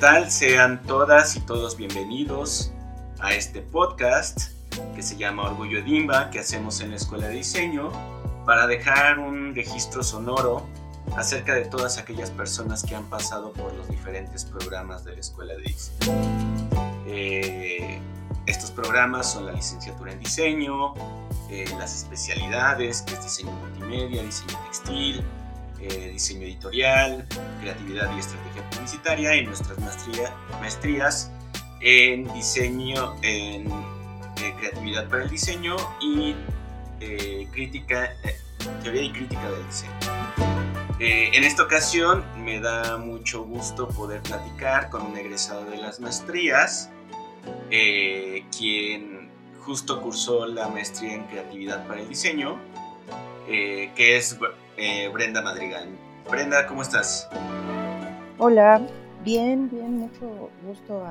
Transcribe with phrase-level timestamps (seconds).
[0.00, 0.30] tal?
[0.30, 2.70] Sean todas y todos bienvenidos
[3.18, 4.52] a este podcast
[4.94, 7.90] que se llama Orgullo Dimba que hacemos en la Escuela de Diseño
[8.46, 10.64] para dejar un registro sonoro
[11.16, 15.54] acerca de todas aquellas personas que han pasado por los diferentes programas de la Escuela
[15.54, 16.68] de Diseño.
[17.08, 17.98] Eh,
[18.46, 20.94] estos programas son la licenciatura en diseño,
[21.50, 25.24] eh, las especialidades, que es diseño multimedia, diseño textil,
[25.80, 27.24] eh, diseño editorial,
[27.60, 29.78] creatividad y estrategia publicitaria y nuestras
[30.60, 31.30] maestrías
[31.80, 36.34] en diseño, en eh, creatividad para el diseño y
[37.00, 38.10] eh, crítica,
[38.82, 39.92] teoría y crítica del diseño.
[40.98, 46.90] en esta ocasión me da mucho gusto poder platicar con un egresado de las maestrías,
[47.70, 52.58] quien justo cursó la maestría en creatividad para el diseño,
[53.46, 54.36] que es
[54.78, 55.88] eh, Brenda Madrigal.
[56.30, 57.28] Brenda, ¿cómo estás?
[58.38, 58.80] Hola,
[59.24, 61.04] bien, bien, mucho gusto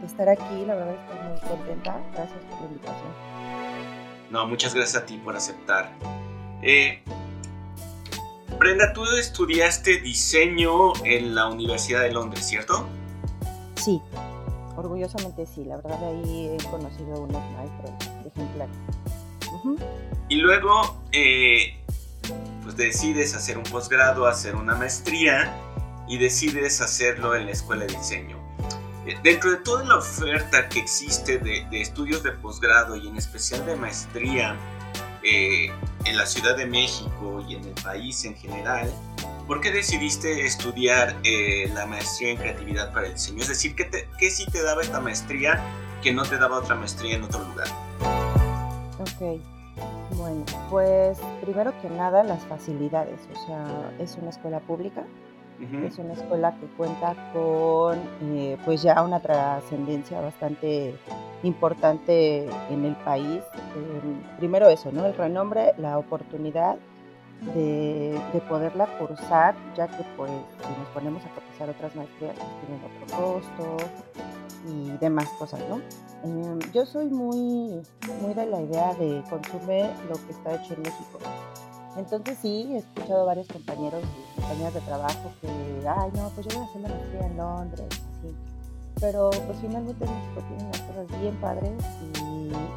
[0.00, 3.08] de estar aquí, la verdad estoy muy contenta, gracias por la invitación.
[4.30, 5.90] No, muchas gracias a ti por aceptar.
[6.62, 7.02] Eh,
[8.58, 12.86] Brenda, tú estudiaste diseño en la Universidad de Londres, ¿cierto?
[13.76, 14.00] Sí,
[14.76, 17.92] orgullosamente sí, la verdad ahí he conocido unos maestros
[18.26, 18.76] ejemplares.
[20.28, 21.76] Y luego, eh,
[22.64, 25.54] pues decides hacer un posgrado, hacer una maestría
[26.08, 28.38] y decides hacerlo en la escuela de diseño.
[29.06, 33.64] Eh, dentro de toda la oferta que existe de, estudios de posgrado y en especial
[33.66, 34.56] de maestría
[35.22, 35.70] eh,
[36.06, 38.90] en la Ciudad de México y en el país en general,
[39.46, 43.42] ¿por qué decidiste estudiar eh, la maestría en creatividad para el diseño?
[43.42, 45.62] Es decir, ¿qué, te, ¿qué sí te daba esta maestría
[46.02, 47.68] que no te daba otra maestría en otro lugar?
[48.98, 49.53] Ok.
[50.12, 55.04] Bueno, pues primero que nada las facilidades, o sea, es una escuela pública,
[55.86, 60.94] es una escuela que cuenta con eh, pues ya una trascendencia bastante
[61.42, 63.40] importante en el país.
[63.74, 65.06] Em, primero eso, ¿no?
[65.06, 66.76] El renombre, la oportunidad
[67.52, 72.82] de, poderla cursar, ya que pues si nos ponemos a cotizar otras maestrías, pues tienen
[72.84, 73.76] otro costo
[74.66, 75.80] y demás cosas, ¿no?
[76.24, 77.82] Em, yo soy muy,
[78.22, 81.18] muy de la idea de consumir lo que está hecho en México.
[81.96, 85.48] Entonces sí, he escuchado varios compañeros y compañeras de trabajo que,
[85.88, 88.53] ay no, pues yo voy a hacer la maestría en Londres, así.
[89.04, 91.72] Pero pues finalmente México tiene unas cosas bien padres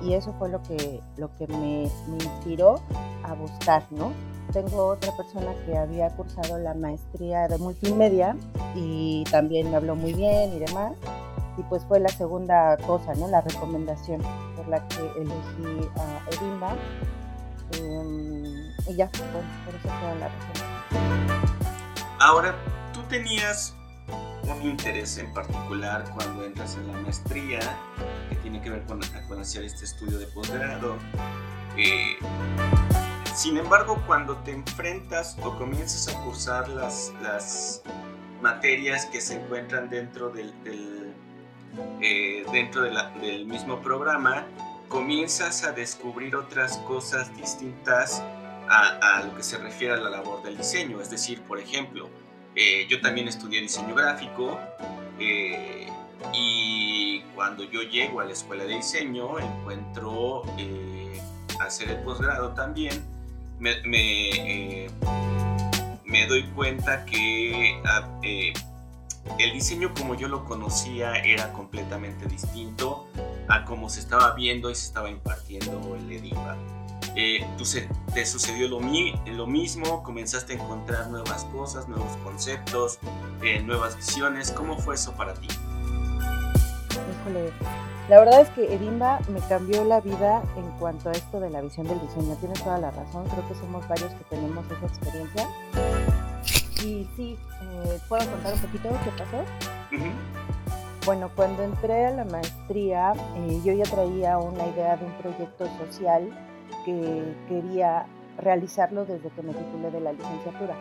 [0.04, 2.82] y, eso fue lo que, lo que me, inspiró
[3.24, 4.12] a buscar, ¿no?
[4.52, 8.36] tengo otra persona que había cursado la maestría de multimedia
[8.76, 10.94] y también me habló muy bien y demás.
[11.58, 13.28] Y pues fue la segunda cosa, ¿no?
[13.28, 14.22] La recomendación
[14.56, 16.76] por la que elegí a Edimba.
[17.74, 20.68] Em, y ya, por eso fue la razón.
[22.20, 22.56] Ahora,
[22.94, 23.77] tú tenías
[24.54, 27.60] un interés en particular cuando entras en la maestría,
[28.30, 30.96] que tiene que ver con, con hacer este estudio de posgrado.
[31.78, 32.18] Eh,
[33.36, 37.84] sin embargo, cuando te enfrentas o comienzas a cursar las, las
[38.42, 40.54] materias que se encuentran dentro del,
[42.02, 44.48] eh, dentro del mismo programa,
[44.88, 48.24] comienzas a descubrir otras cosas distintas
[48.70, 51.00] a, lo que se refiere a la labor del diseño.
[51.00, 52.10] Es decir, por ejemplo,
[52.58, 54.60] eh, yo también estudié diseño gráfico
[55.20, 55.88] eh,
[56.34, 60.44] y cuando yo llego a la escuela de diseño encuentro
[61.60, 63.18] hacer el posgrado también
[63.60, 64.90] me, eh,
[66.06, 68.54] me, doy cuenta que ah, eh,
[69.40, 73.08] el diseño como yo lo conocía era completamente distinto
[73.48, 76.77] a como se estaba viendo y se estaba impartiendo el EDIMBA.
[77.20, 77.44] Eh,
[78.14, 83.00] te sucedió lo, lo, mismo, comenzaste a encontrar nuevas cosas, nuevos conceptos,
[83.66, 84.52] nuevas visiones.
[84.52, 85.48] ¿Cómo fue eso para ti?
[88.10, 91.62] La verdad es que Edimba me cambió la vida en cuanto a esto de la
[91.62, 92.36] visión del diseño.
[92.36, 95.50] Tienes toda la razón, creo que somos varios que tenemos esa experiencia.
[96.86, 99.44] Y sí, eh, ¿puedo contar un poquito qué pasó?
[101.06, 105.68] Bueno, cuando entré a la maestría, eh, yo ya traía una idea de un proyecto
[105.78, 106.30] social
[106.86, 108.06] que quería
[108.38, 110.76] realizarlo desde que me titulé de la licenciatura.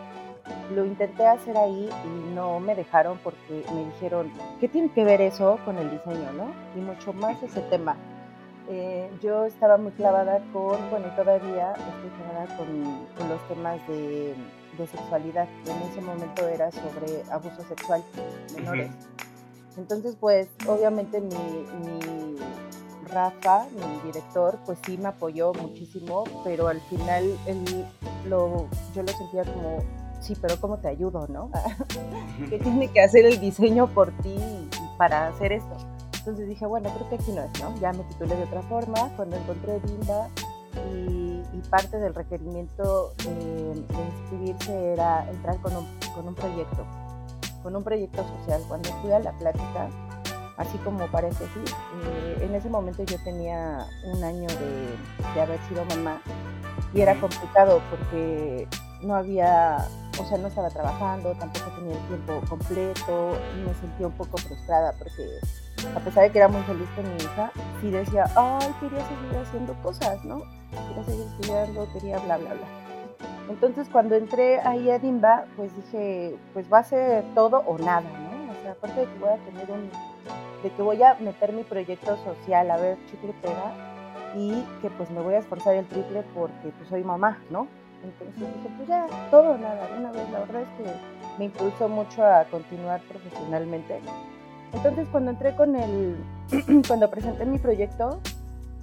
[0.73, 5.21] Lo intenté hacer ahí y no me dejaron porque me dijeron, ¿qué tiene que ver
[5.21, 6.51] eso con el diseño, no?
[6.75, 7.97] Y mucho más ese tema.
[8.69, 14.35] Eh, yo estaba muy clavada con, bueno, todavía estoy clavada con, los temas de,
[14.77, 15.47] sexualidad.
[15.65, 18.03] En ese momento era sobre abuso sexual
[18.55, 18.91] menores.
[19.77, 22.36] Entonces, pues, obviamente mi, mi
[23.07, 27.85] Rafa, mi director, pues sí me apoyó muchísimo, pero al final él
[28.27, 29.79] lo, yo lo sentía como
[30.21, 31.49] sí, pero ¿cómo te ayudo, no?
[32.49, 34.35] ¿Qué tiene que hacer el diseño por ti
[34.97, 35.77] para hacer esto?
[36.19, 37.73] Entonces dije, bueno, creo que aquí no es, ¿no?
[37.79, 40.27] Ya me titulé de otra forma cuando encontré Bimba
[40.93, 41.27] y,
[41.69, 43.83] parte del requerimiento de,
[44.21, 46.85] inscribirse era entrar con un, con un proyecto,
[47.61, 48.61] con un proyecto social.
[48.69, 49.89] Cuando fui a la plática,
[50.57, 51.71] así como paréntesis,
[52.03, 56.21] eh, en ese momento yo tenía un año de, de haber sido mamá
[56.93, 58.67] y era complicado porque
[59.01, 59.77] no había,
[60.19, 64.37] o sea, no estaba trabajando, tampoco tenía el tiempo completo y me sentía un poco
[64.37, 65.23] frustrada porque
[65.95, 67.51] a pesar de que era muy feliz con mi hija,
[67.81, 70.41] sí decía, ay, quería seguir haciendo cosas, ¿no?
[70.87, 72.67] Quería seguir estudiando, quería bla, bla, bla.
[73.49, 78.01] Entonces cuando entré ahí a Dimba, pues dije, pues va a ser todo o nada,
[78.01, 78.51] ¿no?
[78.51, 79.89] O sea, aparte de que voy a tener un,
[80.63, 83.73] de que voy a meter mi proyecto social, a ver, chicle pega,
[84.35, 87.67] y que pues me voy a esforzar el triple porque pues soy mamá, ¿no?
[88.03, 90.29] Entonces dije, pues ya, todo nada, una vez.
[90.31, 90.91] La verdad es que
[91.39, 93.99] me impulsó mucho a continuar profesionalmente.
[94.73, 96.15] Entonces cuando entré con el,
[96.87, 98.19] cuando presenté mi proyecto,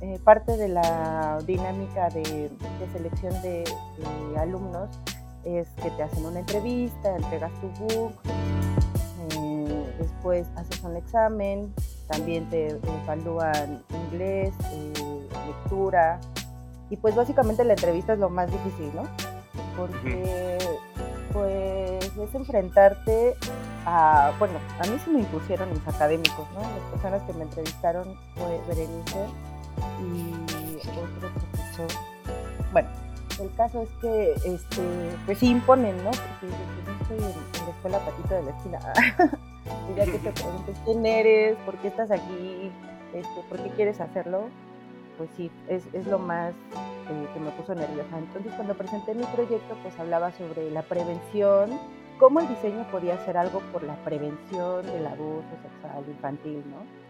[0.01, 2.51] eh, parte de la dinámica de,
[2.93, 3.65] selección de,
[4.39, 4.91] alumnos
[5.45, 8.15] es que te hacen una entrevista, entregas tu book,
[9.99, 11.73] después haces un examen,
[12.09, 16.21] también te evalúan inglés, eh, lectura,
[16.91, 19.03] y pues básicamente la entrevista es lo más difícil, ¿no?
[19.77, 20.59] Porque
[21.33, 23.35] pues es enfrentarte
[23.87, 26.61] a, bueno, a mí se me impusieron mis académicos, ¿no?
[26.61, 29.27] Las personas que me entrevistaron fue Berenice
[30.01, 31.99] y otro profesor.
[32.73, 32.89] Bueno,
[33.41, 34.83] el caso es que, este,
[35.27, 36.11] pues sí imponen, ¿no?
[36.11, 38.79] Porque yo no estoy en, la escuela patito de la esquina.
[39.97, 42.71] ya que te preguntes quién eres, por qué estás aquí,
[43.13, 44.49] este, por qué quieres hacerlo,
[45.19, 48.19] pues sí, es, es lo más eh, que me puso nerviosa.
[48.19, 51.79] Entonces cuando presenté mi proyecto, pues hablaba sobre la prevención,
[52.19, 57.05] cómo el diseño podía hacer algo por la prevención del abuso sexual infantil, ¿no?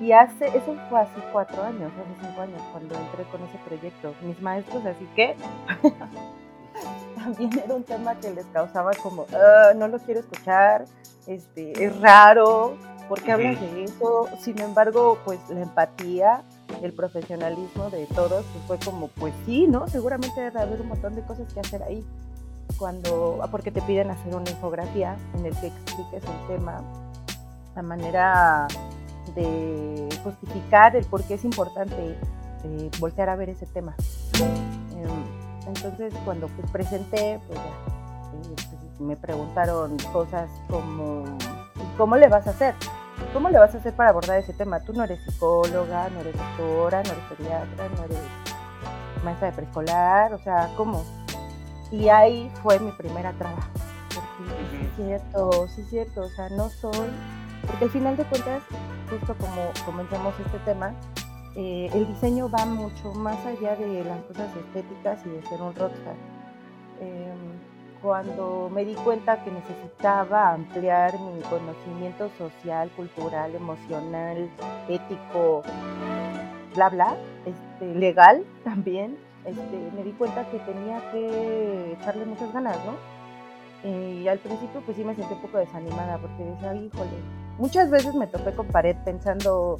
[0.00, 4.14] Y hace, eso fue hace cuatro años, hace cinco años, cuando entré con ese proyecto.
[4.22, 5.34] Mis maestros, así que
[7.16, 10.84] también era un tema que les causaba como, ah, no lo quiero escuchar,
[11.26, 12.76] este, es raro,
[13.08, 14.28] ¿por qué hablas de eso?
[14.40, 16.44] Sin embargo, pues la empatía
[16.82, 19.88] el profesionalismo de todos, pues fue como, pues sí, ¿no?
[19.88, 22.04] Seguramente debe haber un montón de cosas que hacer ahí.
[22.78, 26.82] Cuando, ah, porque te piden hacer una infografía en el que expliques el tema,
[27.74, 28.66] la manera
[29.34, 32.16] de justificar el por qué es importante
[32.64, 33.94] eh, voltear a ver ese tema.
[34.92, 41.24] Em, entonces, cuando pues presenté, pues ya, eh, pues, me preguntaron cosas como,
[41.96, 42.74] ¿cómo le vas a hacer?
[43.32, 44.80] ¿Cómo le vas a hacer para abordar ese tema?
[44.80, 48.18] Tú no eres psicóloga, no eres doctora, no eres pediatra, no eres
[49.24, 51.04] maestra de preescolar, o sea, ¿cómo?
[51.90, 53.68] Y ahí fue mi primera traba.
[54.14, 57.10] Porque sí es cierto, sí es cierto, o sea, no soy,
[57.66, 58.62] porque al final de cuentas,
[59.10, 60.92] justo como comenzamos este tema,
[61.54, 65.74] eh, el diseño va mucho más allá de las cosas estéticas y de ser un
[65.74, 66.14] rockstar.
[67.00, 74.48] Em, cuando me di cuenta que necesitaba ampliar mi conocimiento social, cultural, emocional,
[74.88, 75.62] ético,
[76.74, 82.76] bla, bla, este, legal también, este, me di cuenta que tenía que echarle muchas ganas,
[82.84, 83.16] ¿no?
[83.88, 87.10] Y al principio pues sí me sentí un poco desanimada porque decía, híjole,
[87.58, 89.78] muchas veces me topé con pared pensando,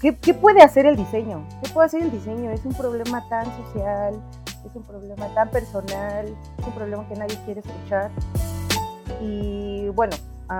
[0.00, 1.46] ¿qué, ¿qué puede hacer el diseño?
[1.62, 2.50] ¿Qué puede hacer el diseño?
[2.50, 4.14] Es un problema tan social,
[4.64, 6.26] es un problema tan personal,
[6.58, 8.10] es un problema que nadie quiere escuchar.
[9.20, 10.16] Y bueno,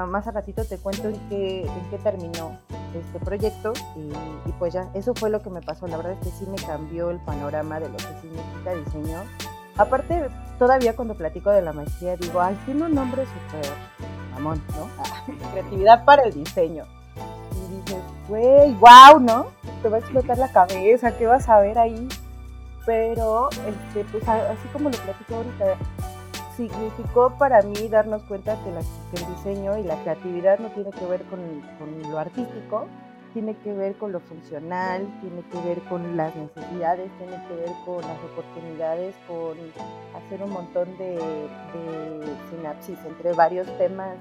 [0.09, 2.59] más a ratito te cuento en qué, en qué terminó
[2.95, 5.87] este proyecto y, pues ya, eso fue lo que me pasó.
[5.87, 9.23] La verdad es que sí me cambió el panorama de lo que significa diseño.
[9.76, 10.28] Aparte,
[10.59, 13.71] todavía cuando platico de la maestría digo, ay, tiene un nombre súper
[14.33, 15.50] mamón, ¿no?
[15.52, 16.85] creatividad para el diseño.
[17.52, 19.47] Y dices, güey, wow, ¿no?
[19.83, 22.09] Te va a explotar la cabeza, ¿qué vas a ver ahí?
[22.88, 25.76] Pero este, pues así como lo platico ahorita,
[26.57, 31.23] significó para mí darnos cuenta que, el diseño y la creatividad no tiene que ver
[31.25, 31.38] con,
[32.11, 32.87] lo artístico,
[33.35, 37.73] tiene que ver con lo funcional, tiene que ver con las necesidades, tiene que ver
[37.85, 39.59] con las oportunidades, con
[40.16, 44.16] hacer un montón de, de sinapsis entre varios temas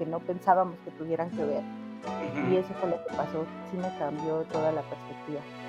[0.00, 1.62] que no pensábamos que tuvieran que ver.
[2.50, 5.59] Y eso fue lo que pasó, sí me cambió toda la perspectiva.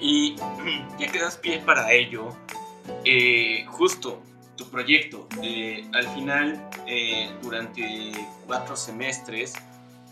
[0.00, 0.36] Y
[0.98, 2.36] ya que das pie para ello,
[3.04, 4.22] eh, justo
[4.56, 5.28] tu proyecto,
[5.94, 8.12] al final, eh, durante
[8.46, 9.54] cuatro semestres,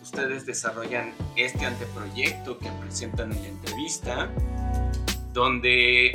[0.01, 4.31] ustedes desarrollan este anteproyecto que presentan en la entrevista,
[5.33, 6.13] donde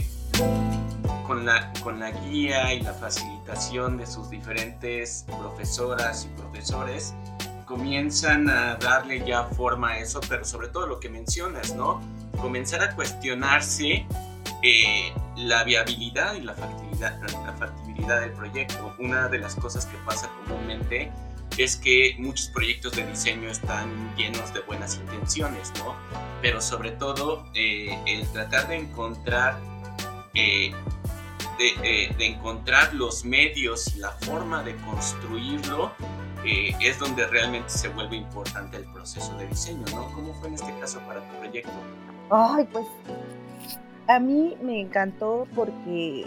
[1.28, 7.14] con la, con la guía y la facilitación de sus diferentes profesoras y profesores,
[7.66, 12.02] comienzan a darle ya forma a eso, pero sobre todo lo que mencionas, ¿no?
[12.38, 14.06] Comenzar a cuestionarse
[14.64, 18.96] eh, la viabilidad y la factibilidad, la factibilidad del proyecto.
[19.00, 21.12] Una de las cosas que pasa comúnmente
[21.58, 25.96] es que muchos proyectos de diseño están llenos de buenas intenciones, ¿no?
[26.42, 29.60] Pero sobre todo eh, el tratar de encontrar
[30.34, 30.72] eh,
[32.18, 35.92] de, encontrar los medios y la forma de construirlo
[36.44, 40.12] eh, es donde realmente se vuelve importante el proceso de diseño, ¿no?
[40.14, 41.72] ¿Cómo fue en este caso para tu proyecto?
[42.32, 42.86] Ay, pues
[44.08, 46.24] a mí me encantó porque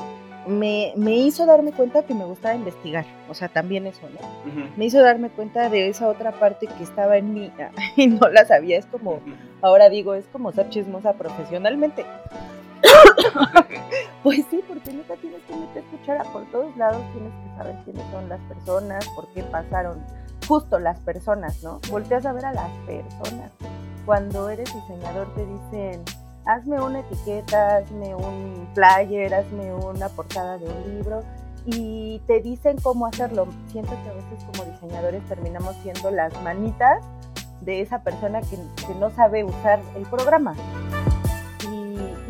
[0.47, 4.53] me, me, hizo darme cuenta que me gustaba investigar, o sea, también eso, ¿no?
[4.77, 7.51] Me hizo darme cuenta de esa otra parte que estaba en mí
[7.97, 9.21] y no la sabía, es como,
[9.63, 12.05] ahora digo, es como ser chismosa profesionalmente.
[14.23, 18.05] pues sí, porque neta tienes que meter cuchara por todos lados, tienes que saber quiénes
[18.13, 20.05] son las personas, por qué pasaron,
[20.47, 21.81] justo las personas, ¿no?
[21.91, 23.51] Volteas a ver a las personas.
[24.05, 26.03] Cuando eres diseñador te dicen,
[26.47, 31.21] hazme una etiqueta, hazme un flyer, hazme una portada de un libro
[31.65, 33.49] y te dicen cómo hacerlo.
[33.73, 37.03] Siento que a veces como diseñadores terminamos siendo las manitas
[37.63, 38.59] de esa persona que,
[38.99, 40.55] no sabe usar el programa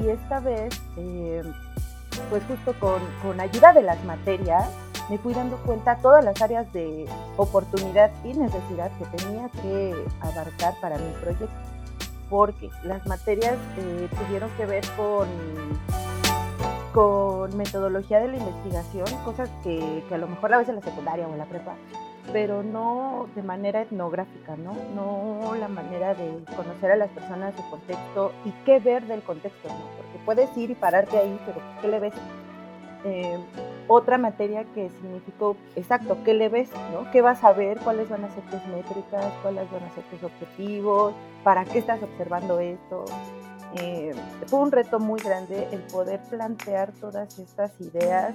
[0.04, 1.42] y esta vez, eh,
[2.30, 4.68] pues justo con, ayuda de las materias,
[5.10, 10.74] me fui dando cuenta todas las áreas de oportunidad y necesidad que tenía que abarcar
[10.80, 11.48] para mi proyecto,
[12.28, 15.28] porque las materias eh, tuvieron que ver con,
[16.92, 20.82] con metodología de la investigación, cosas que, que a lo mejor la ves en la
[20.82, 21.74] secundaria o en la prepa
[22.32, 24.74] pero no de manera etnográfica, ¿no?
[24.94, 29.68] No la manera de conocer a las personas, su contexto y qué ver del contexto,
[29.68, 29.84] ¿no?
[29.96, 32.14] Porque puedes ir y pararte ahí, pero ¿qué le ves?
[33.04, 33.38] Eh,
[33.88, 36.70] otra materia que significó, exacto, ¿qué le ves?
[36.92, 37.10] ¿no?
[37.10, 37.78] ¿Qué vas a ver?
[37.78, 39.32] ¿Cuáles van a ser tus métricas?
[39.42, 41.14] ¿Cuáles van a ser tus objetivos?
[41.42, 43.04] ¿Para qué estás observando esto?
[43.76, 44.14] Eh,
[44.46, 48.32] fue un reto muy grande el poder plantear todas estas ideas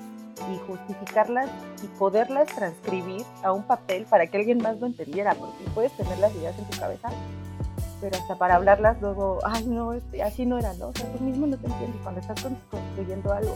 [0.51, 1.49] y justificarlas
[1.81, 6.17] y poderlas transcribir a un papel para que alguien más lo entendiera, porque puedes tener
[6.19, 7.09] las ideas en tu cabeza,
[8.01, 10.89] pero hasta para hablarlas luego, ay no, este, así no era, ¿no?
[10.89, 13.55] O sea, tú mismo no te entiendes cuando estás construyendo algo.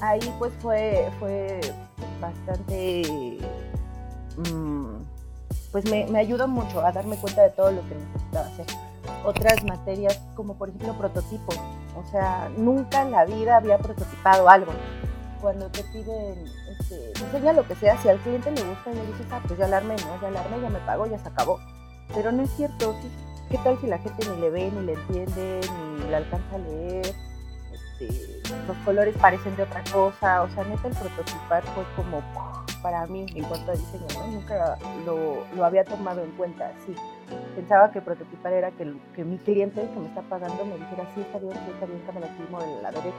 [0.00, 1.60] Ahí pues fue, fue
[2.20, 3.38] bastante...
[4.36, 5.02] Mm,
[5.72, 8.66] pues me, me ayudó mucho a darme cuenta de todo lo que necesitaba hacer
[9.24, 11.56] otras materias como por ejemplo prototipos.
[11.96, 14.72] O sea, nunca en la vida había prototipado algo.
[15.40, 19.06] Cuando te piden, este, diseña lo que sea, si al cliente le gusta y le
[19.06, 20.20] dices, ah, pues ya alarme, ¿no?
[20.20, 21.58] Ya alarme, ya me pago, ya se acabó.
[22.14, 22.94] Pero no es cierto.
[23.50, 25.60] ¿Qué tal si la gente ni le ve, ni le entiende,
[25.98, 27.14] ni le alcanza a leer?
[28.00, 30.42] Este, los colores parecen de otra cosa.
[30.42, 32.22] O sea, neta, el prototipar fue como
[32.82, 34.26] para mí en cuanto a diseño, ¿no?
[34.28, 36.94] Nunca lo, lo había tomado en cuenta así
[37.54, 38.84] pensaba que prototipar era que,
[39.24, 42.20] mi cliente que me está pagando me dijera, sí, está bien, está bien, que me
[42.20, 42.26] la
[42.64, 43.16] de la derecha.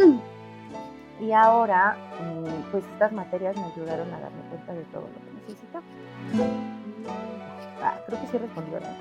[1.20, 5.32] y ahora, mm, pues estas materias me ayudaron a darme cuenta de todo lo que
[5.40, 5.84] necesitaba.
[7.82, 8.96] Ah, creo que sí respondí, ¿verdad?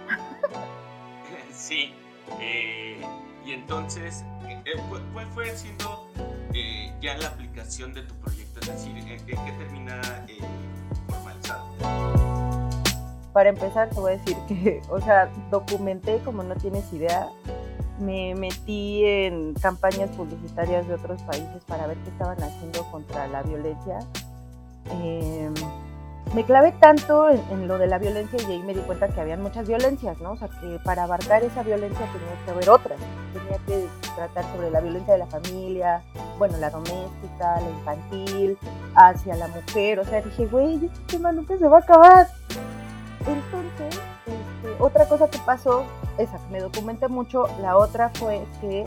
[1.52, 1.94] sí.
[2.40, 3.02] Eh,
[3.50, 4.62] y entonces, eh,
[5.12, 6.08] ¿cuál fue siendo
[6.54, 8.60] eh, ya la aplicación de tu proyecto?
[8.60, 10.02] Es decir, ¿en qué termina
[11.08, 11.66] formalizado?
[13.34, 17.28] para empezar te voy a decir que, o sea, documenté como no tienes idea,
[18.00, 23.42] me metí en campañas publicitarias de otros países para ver qué estaban haciendo contra la
[23.44, 24.00] violencia.
[24.92, 25.54] Em,
[26.34, 29.42] me clavé tanto en, lo de la violencia y ahí me di cuenta que habían
[29.42, 30.34] muchas violencias, ¿no?
[30.34, 33.00] O sea, que para abarcar esa violencia tenía que haber otras.
[33.34, 36.04] Tenía que tratar sobre la violencia de la familia,
[36.38, 38.58] bueno, la doméstica, la infantil,
[38.96, 40.00] hacia la mujer.
[40.00, 42.28] O sea, dije, güey, este tema nunca se va a acabar.
[43.22, 45.84] Entonces, este, otra cosa que pasó,
[46.18, 48.86] esa que me documenté mucho, la otra fue que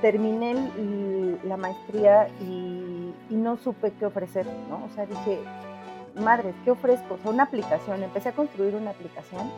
[0.00, 0.54] terminé
[1.44, 4.84] la maestría y, no supe qué ofrecer, ¿no?
[4.84, 5.38] O sea, dije,
[6.14, 7.14] madres, ¿qué ofrezco?
[7.14, 9.50] O sea, una aplicación, empecé a construir una aplicación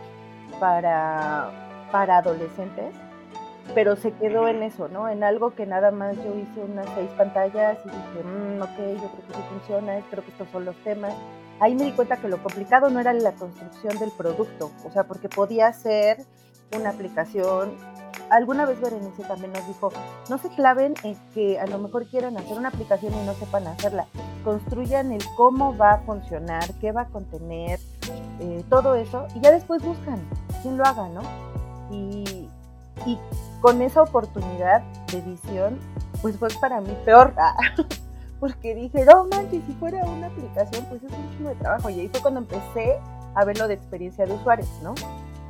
[0.60, 1.50] para,
[1.90, 2.94] para adolescentes,
[3.74, 5.08] pero se quedó en eso, ¿no?
[5.08, 9.08] En algo que nada más yo hice unas seis pantallas y dije, mmm, ok, yo
[9.10, 11.14] creo que sí funciona, creo que estos son los temas
[11.62, 15.04] ahí me di cuenta que lo complicado no era la construcción del producto, o sea,
[15.04, 16.18] porque podía ser
[16.76, 17.76] una aplicación.
[18.32, 19.92] Alguna vez Berenice también nos dijo,
[20.30, 23.66] no se claven en que a lo mejor quieran hacer una aplicación y no sepan
[23.66, 24.06] hacerla.
[24.42, 27.78] Construyan el cómo va a funcionar, qué va a contener,
[28.40, 30.18] eh, todo eso, y ya después buscan
[30.62, 31.20] quién lo haga, ¿no?
[31.90, 32.48] Y,
[33.04, 33.18] y
[33.60, 34.80] con esa oportunidad
[35.12, 35.78] de visión,
[36.22, 37.34] pues fue para mí peor.
[38.40, 41.90] porque dije, no manches, si fuera una aplicación, pues es un chingo de trabajo.
[41.90, 42.98] Y ahí fue cuando empecé
[43.34, 44.94] a ver lo de experiencia de usuarios, ¿no?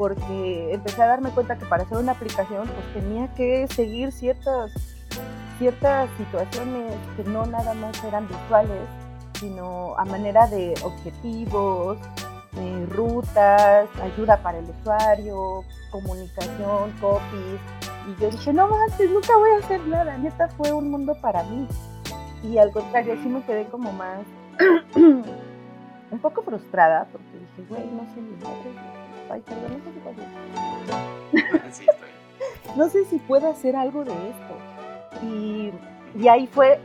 [0.02, 4.72] Porque empecé a darme cuenta que para hacer una aplicación, pues tenía que seguir ciertas,
[5.58, 8.82] ciertas situaciones que no nada más eran visuales,
[9.38, 11.98] sino a manera de objetivos,
[12.90, 17.60] rutas, ayuda para el usuario, comunicación, copies.
[18.08, 20.18] Y yo dije, no manches, nunca voy a hacer nada.
[20.18, 21.68] Neta fue un mundo para mí.
[22.42, 24.22] Y al contrario, sí me quedé como más,
[24.96, 29.01] un poco frustrada, porque dije, güey, no sé ni madre.
[29.32, 29.82] Ay, perdón,
[31.32, 31.92] no sé qué
[32.76, 35.24] no sé si puedo hacer algo de esto.
[35.24, 35.72] Y,
[36.18, 36.80] y ahí fue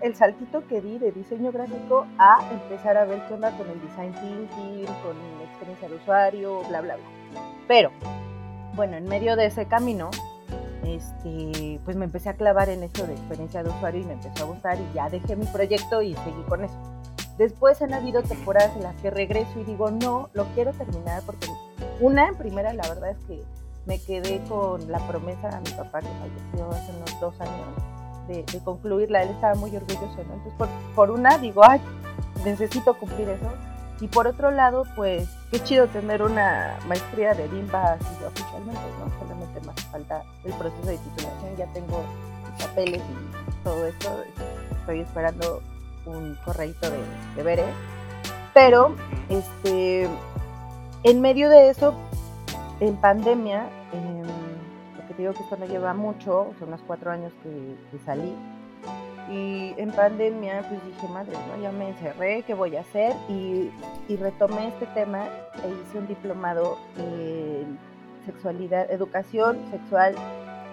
[0.00, 3.80] el saltito que di de diseño gráfico a empezar a ver qué onda con el
[3.80, 7.42] design thinking, con la experiencia de usuario, bla, bla, bla.
[7.66, 7.90] Pero,
[8.74, 10.10] bueno, en medio de ese camino,
[10.84, 14.44] este, pues me empecé a clavar en esto de experiencia de usuario y me empezó
[14.44, 16.74] a gustar y ya dejé mi proyecto y seguí con eso.
[17.36, 21.46] Después han habido temporadas en las que regreso y digo, no, lo quiero terminar porque
[22.00, 23.42] una, en primera, la verdad es que
[23.86, 27.66] me quedé con la promesa a mi papá que falleció hace unos dos años
[28.28, 29.22] de, concluirla.
[29.22, 30.34] Él estaba muy orgulloso, ¿no?
[30.34, 31.80] Entonces, por, por una, digo, ay,
[32.44, 33.50] necesito cumplir eso.
[34.00, 39.18] Y por otro lado, pues qué chido tener una maestría de DIMBA así oficialmente, ¿no?
[39.18, 42.04] Solamente más falta el proceso de titulación, ya tengo
[42.60, 44.08] papeles y todo esto.
[44.80, 45.62] Estoy esperando
[46.06, 46.98] un correito de,
[47.36, 47.64] de Bere.
[48.54, 48.94] Pero,
[49.28, 50.08] este,
[51.02, 51.94] en medio de eso,
[52.80, 53.68] en pandemia,
[54.96, 58.34] porque te digo que esto no lleva mucho, son unos cuatro años que, salí,
[59.30, 61.62] y en pandemia, pues dije, madre, ¿no?
[61.62, 63.14] ya me encerré, ¿qué voy a hacer?
[63.28, 63.70] Y,
[64.16, 65.26] retomé este tema
[65.62, 67.78] e hice un diplomado en
[68.24, 70.14] sexualidad, educación sexual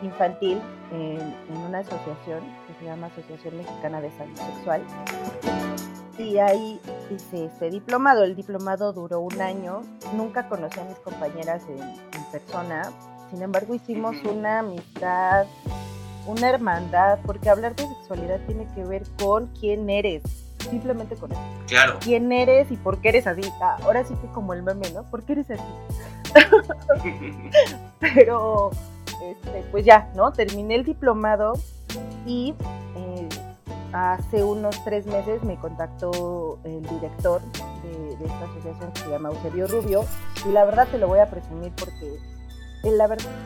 [0.02, 0.62] infantil
[0.94, 4.82] en, una asociación que se llama Asociación Mexicana de Salud Sexual.
[6.18, 8.24] Y ahí hice este diplomado.
[8.24, 9.82] El diplomado duró un año.
[10.14, 12.92] Nunca conocí a mis compañeras en, en persona.
[13.32, 15.48] Sin embargo, hicimos una amistad
[16.28, 20.24] una hermandad, porque hablar de sexualidad tiene que ver con quién eres,
[20.70, 21.42] simplemente con eso.
[21.68, 21.98] Claro.
[22.02, 23.42] ¿Quién eres y por qué eres así?
[23.62, 25.04] Ah, ahora sí que como el meme, ¿no?
[25.04, 25.64] ¿Por qué eres así?
[28.00, 28.72] Pero,
[29.24, 30.32] este, pues ya, ¿no?
[30.34, 31.54] Terminé el diplomado
[32.26, 32.56] y
[32.96, 33.30] eh,
[33.96, 37.42] hace unos tres meses me contactó el director
[37.82, 40.04] de, de esta asociación que se llama Eusebio Rubio
[40.46, 42.20] y la verdad te lo voy a presumir porque
[42.84, 43.00] el,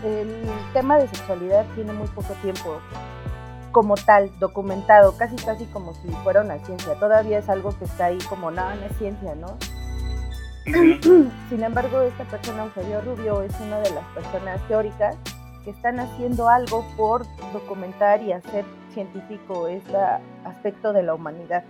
[0.04, 2.80] el tema de sexualidad tiene muy poco tiempo
[3.72, 6.96] como tal, documentado, casi casi como si fuera una ciencia.
[6.96, 9.58] Todavía es algo que está ahí como, no, no es ciencia, ¿no?
[11.50, 15.16] Sin embargo, esta persona, Eusebio Rubio, es una de las personas teóricas
[15.64, 19.98] que están haciendo algo por documentar y hacer científico este
[20.50, 21.64] aspecto de la humanidad.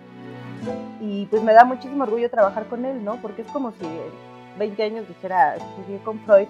[0.99, 3.15] Y pues me da muchísimo orgullo trabajar con él, ¿no?
[3.21, 3.85] Porque es como si
[4.57, 6.47] 20 años dijera, estudié con Freud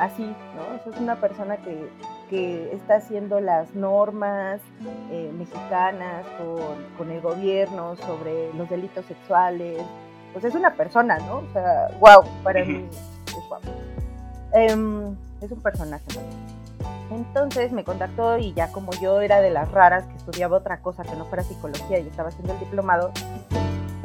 [0.00, 0.22] así,
[0.54, 0.92] ¿no?
[0.92, 1.88] es una persona que,
[2.28, 4.60] que está haciendo las normas
[5.10, 9.82] eh, mexicanas con, con, el gobierno sobre los delitos sexuales.
[10.32, 11.38] Pues es una persona, ¿no?
[11.38, 12.86] O sea, wow, para mí
[13.26, 13.68] es guapo.
[14.52, 16.04] Em, es un personaje.
[17.10, 21.02] Entonces me contactó y ya como yo era de las raras que estudiaba otra cosa
[21.04, 23.12] que no fuera psicología y estaba haciendo el diplomado,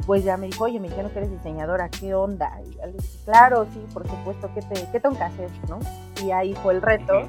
[0.06, 2.60] pues ya me dijo, oye, me dijeron que eres diseñadora, ¿qué onda?
[2.62, 5.50] Y le dije, claro, sí, por supuesto, ¿qué, te, qué tengo que hacer?
[5.70, 5.80] ¿no?
[6.24, 7.28] Y ahí fue el reto.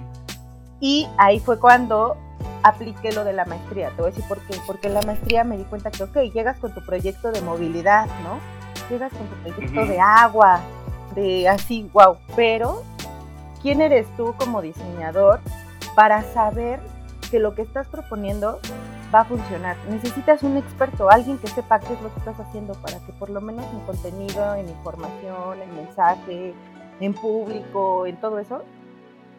[0.80, 2.16] Y ahí fue cuando
[2.62, 3.90] apliqué lo de la maestría.
[3.90, 4.56] Te voy a decir por qué.
[4.66, 8.06] Porque en la maestría me di cuenta que, ok, llegas con tu proyecto de movilidad,
[8.22, 8.38] ¿no?
[8.90, 10.60] Llegas con tu proyecto de agua,
[11.14, 12.16] de así, wow.
[12.34, 12.82] Pero,
[13.62, 15.40] ¿quién eres tú como diseñador
[15.94, 16.80] para saber
[17.30, 18.60] que lo que estás proponiendo
[19.14, 19.76] va a funcionar.
[19.88, 23.30] Necesitas un experto, alguien que sepa qué es lo que estás haciendo para que por
[23.30, 26.54] lo menos en contenido, en información, en mensaje,
[27.00, 28.62] en público, en todo eso,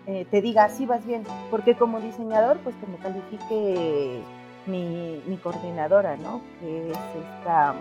[0.08, 1.24] eh, te diga si vas bien.
[1.52, 4.22] Porque como diseñador, pues que me califique
[4.66, 6.42] mi, mi coordinadora, ¿no?
[6.60, 7.76] Que es esta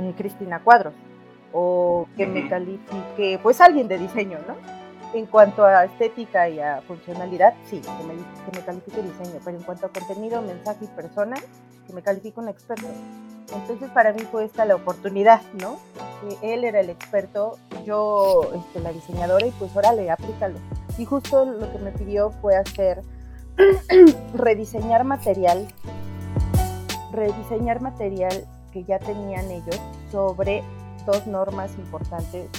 [0.00, 0.94] eh, Cristina Cuadros.
[1.52, 4.77] O que me califique, pues alguien de diseño, ¿no?
[5.14, 9.56] En cuanto a estética y a funcionalidad, sí, que me, que me califique diseño, pero
[9.56, 11.36] en cuanto a contenido, mensaje y persona,
[11.86, 12.86] que me califique un experto.
[13.54, 15.78] Entonces para mí fue esta la oportunidad, ¿no?
[16.20, 20.58] Que él era el experto, yo este, la diseñadora y pues órale, aplícalo.
[20.98, 23.02] Y justo lo que me pidió fue hacer,
[24.34, 25.66] rediseñar material,
[27.12, 29.80] rediseñar material que ya tenían ellos
[30.12, 30.62] sobre
[31.06, 32.50] dos normas importantes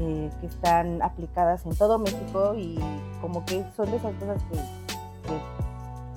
[0.00, 2.78] eh, que están aplicadas en todo México y
[3.20, 4.58] como que son de esas cosas que,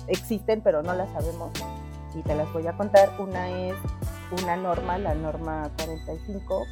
[0.08, 1.50] existen pero no las sabemos
[2.14, 3.10] y te las voy a contar.
[3.18, 3.74] Una es
[4.42, 6.64] una norma, la norma 45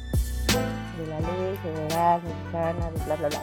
[0.97, 3.41] de la ley federal mexicana, de bla, bla, bla.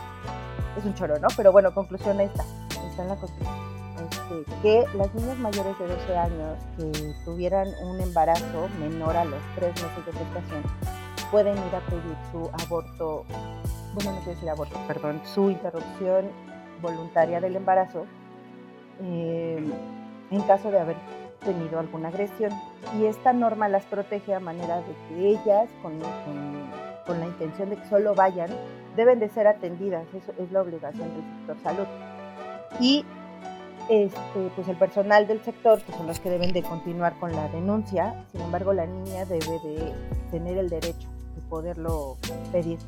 [0.76, 1.28] Es un choro, ¿no?
[1.36, 2.44] Pero bueno, conclusión esta,
[2.90, 3.68] está en la Constitución.
[3.98, 9.40] Este, que las niñas mayores de 12 años que tuvieran un embarazo menor a los
[9.56, 13.24] 3 meses de gestación pueden ir a pedir su aborto,
[13.94, 16.30] bueno, no quiero decir aborto, perdón, su interrupción
[16.80, 18.06] voluntaria del embarazo
[19.00, 19.64] eh,
[20.30, 20.96] en caso de haber
[21.44, 22.52] tenido alguna agresión.
[22.98, 25.98] Y esta norma las protege a manera de que ellas, con,
[27.06, 28.50] con, la intención de que solo vayan,
[28.96, 30.06] deben de ser atendidas.
[30.14, 31.86] Eso es la obligación del sector salud.
[32.80, 33.04] Y
[33.88, 37.48] este, pues el personal del sector, que son los que deben de continuar con la
[37.48, 39.92] denuncia, sin embargo la niña debe de
[40.30, 42.16] tener el derecho de poderlo
[42.52, 42.78] pedir.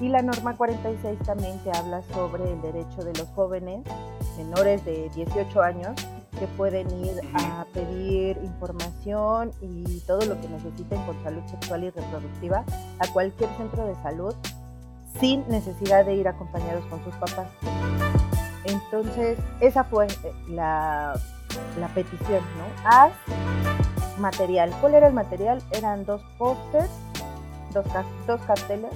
[0.00, 3.82] Y la norma 46 también te habla sobre el derecho de los jóvenes
[4.36, 5.94] menores de 18 años
[6.38, 11.90] que pueden ir a pedir información y todo lo que necesiten con salud sexual y
[11.90, 12.64] reproductiva
[12.98, 14.34] a cualquier centro de salud
[15.18, 17.48] sin necesidad de ir acompañados con sus papás.
[18.66, 21.14] Entonces, esa fue eh, la,
[21.94, 22.88] petición, ¿no?
[22.88, 23.12] Haz
[24.18, 24.74] material.
[24.80, 25.62] ¿Cuál era el material?
[25.70, 26.90] Eran dos pósters,
[27.72, 27.84] dos,
[28.26, 28.90] dos carteles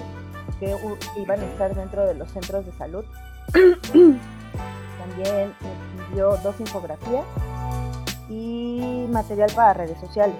[0.58, 0.74] que
[1.16, 3.04] iban a estar dentro de los centros de salud.
[3.92, 5.54] También
[5.96, 7.24] me pidió dos infografías
[8.28, 10.36] y material para redes sociales.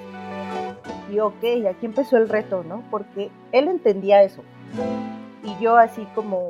[1.11, 2.83] Y ok, aquí empezó el reto, ¿no?
[2.91, 4.43] Porque él entendía eso.
[5.43, 6.49] Y yo así como,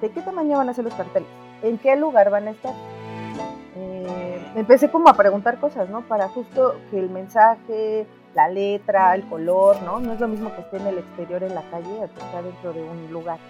[0.00, 1.28] ¿de qué tamaño van a ser los carteles?
[1.62, 2.74] ¿En qué lugar van a estar?
[3.76, 6.02] Eh, empecé como a preguntar cosas, ¿no?
[6.02, 10.00] Para justo que el mensaje, la letra, el color, ¿no?
[10.00, 12.42] No es lo mismo que esté en el exterior en la calle a que está
[12.42, 13.38] dentro de un lugar.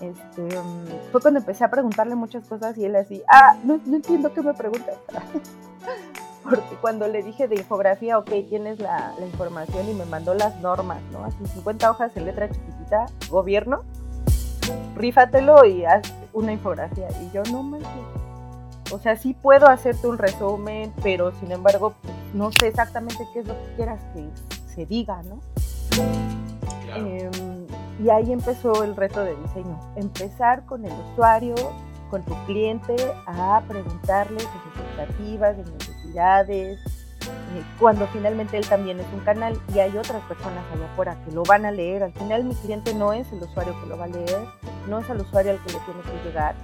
[0.00, 3.96] Este, um, fue cuando empecé a preguntarle muchas cosas y él así, ah, no, no
[3.96, 4.94] entiendo qué me preguntas.
[6.44, 10.60] Porque cuando le dije de infografía, ok, tienes la, la, información y me mandó las
[10.60, 11.24] normas, ¿no?
[11.24, 13.82] Así 50 hojas en letra chiquitita, gobierno,
[14.96, 16.02] rífatelo y haz
[16.32, 17.08] una infografía.
[17.22, 17.78] Y yo no me...
[18.90, 23.40] O sea, sí puedo hacerte un resumen, pero sin embargo, pues, no sé exactamente qué
[23.40, 24.28] es lo que quieras que
[24.74, 25.40] se diga, ¿no?
[26.94, 27.66] Em,
[28.02, 29.78] y ahí empezó el reto de diseño.
[29.96, 31.54] Empezar con el usuario,
[32.10, 36.97] con tu cliente, a preguntarle sus expectativas, sus necesidades,
[37.78, 41.42] cuando finalmente él también es un canal y hay otras personas allá afuera que lo
[41.44, 42.02] van a leer.
[42.02, 44.44] Al final mi cliente no es el usuario que lo va a leer,
[44.88, 46.54] no es el usuario al que le tiene que llegar.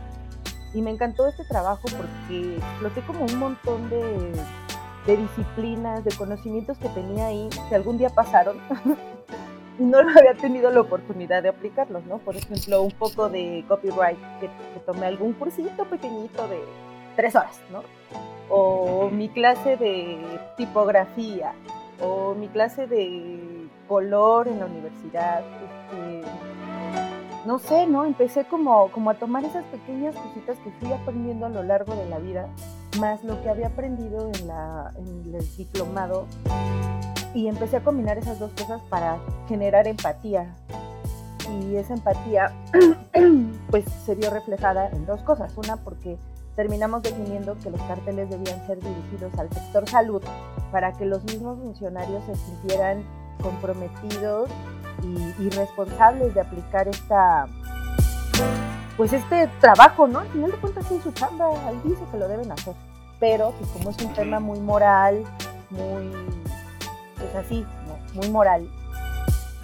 [0.72, 4.33] Y me encantó este trabajo porque exploté como un montón de,
[5.07, 8.59] de disciplinas, de conocimientos que tenía ahí, que algún día pasaron
[9.79, 12.18] y no había tenido la oportunidad de aplicarlos, ¿no?
[12.18, 16.59] Por ejemplo, un poco de copyright, que, que tomé algún cursito pequeñito de
[17.16, 17.83] tres horas, ¿no?
[18.48, 20.18] O mi clase de
[20.57, 21.52] tipografía,
[22.00, 25.40] o mi clase de color en la universidad.
[25.40, 26.22] Este,
[27.46, 28.04] no sé, ¿no?
[28.04, 32.09] Empecé como, como a tomar esas pequeñas cositas que fui aprendiendo a lo largo de
[32.09, 32.48] la vida,
[32.98, 36.26] más lo que había aprendido en, la, en el diplomado,
[37.35, 40.54] y empecé a combinar esas dos cosas para generar empatía.
[41.61, 42.52] Y esa empatía,
[43.70, 45.52] pues, se vio reflejada en dos cosas.
[45.59, 46.16] Una, porque
[46.56, 50.22] terminamos definiendo que los carteles debían ser dirigidos al sector salud
[50.70, 53.02] para que los mismos funcionarios se sintieran
[53.42, 54.48] comprometidos
[55.02, 57.46] y, responsables de aplicar esta
[58.96, 60.20] pues este trabajo, ¿no?
[60.20, 62.74] Al final de cuentas sí su chamba, ahí dice que lo deben hacer,
[63.18, 65.24] pero que como es un tema muy moral,
[65.70, 66.10] muy
[67.18, 67.66] pues así,
[68.14, 68.68] muy moral,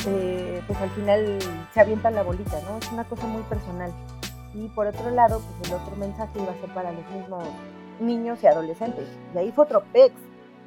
[0.07, 1.39] eh, pues al final
[1.73, 2.79] se avientan la bolita, ¿no?
[2.79, 3.93] Es una cosa muy personal.
[4.55, 7.45] Y por otro lado, pues el otro mensaje iba a ser para los mismos
[8.01, 9.07] niños y adolescentes.
[9.35, 10.15] Y ahí fue otro pex,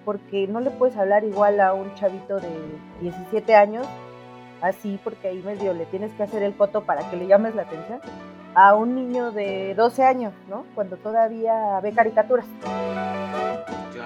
[0.06, 2.50] porque no le puedes hablar igual a un chavito de
[3.02, 3.86] 17 años,
[4.62, 7.64] así porque ahí medio le tienes que hacer el coto para que le llames la
[7.64, 8.00] atención,
[8.56, 10.66] a un niño de 12 años, ¿no?
[10.76, 12.46] Cuando todavía ve caricaturas.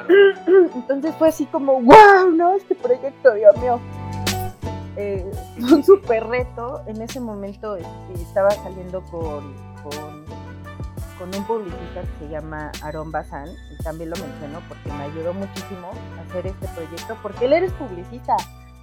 [0.75, 2.55] Entonces fue así como, wow, ¿no?
[2.55, 3.79] Este proyecto, Dios mío.
[4.95, 5.29] Eh,
[5.71, 6.81] un súper reto.
[6.87, 13.49] En ese momento este, estaba saliendo con con, un publicista que se llama Aaron Bazán,
[13.71, 17.71] y también lo menciono porque me ayudó muchísimo a hacer este proyecto, porque él eres
[17.73, 18.37] publicista.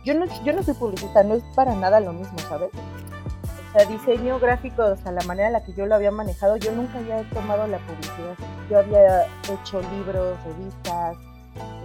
[0.04, 2.70] Yo no, yo no soy publicista, no es para nada lo mismo, ¿sabes?
[2.74, 6.56] O sea, diseño gráfico, o sea, la manera en la que yo lo había manejado,
[6.56, 8.36] yo nunca había tomado la publicidad.
[8.68, 11.16] Yo había hecho libros, revistas,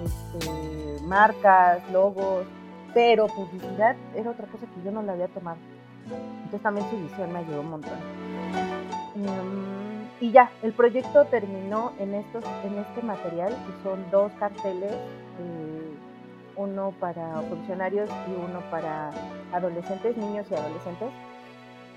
[0.04, 2.46] este, marcas, logos,
[2.94, 5.58] pero publicidad era otra cosa que yo no la había tomado.
[6.06, 8.00] Entonces también su visión me ayudó un montón.
[9.26, 14.94] Em, y ya, el proyecto terminó en, estos, en este material, que son dos carteles,
[14.94, 15.96] eh,
[16.56, 19.12] uno para funcionarios y uno para
[19.54, 21.10] adolescentes, niños y adolescentes.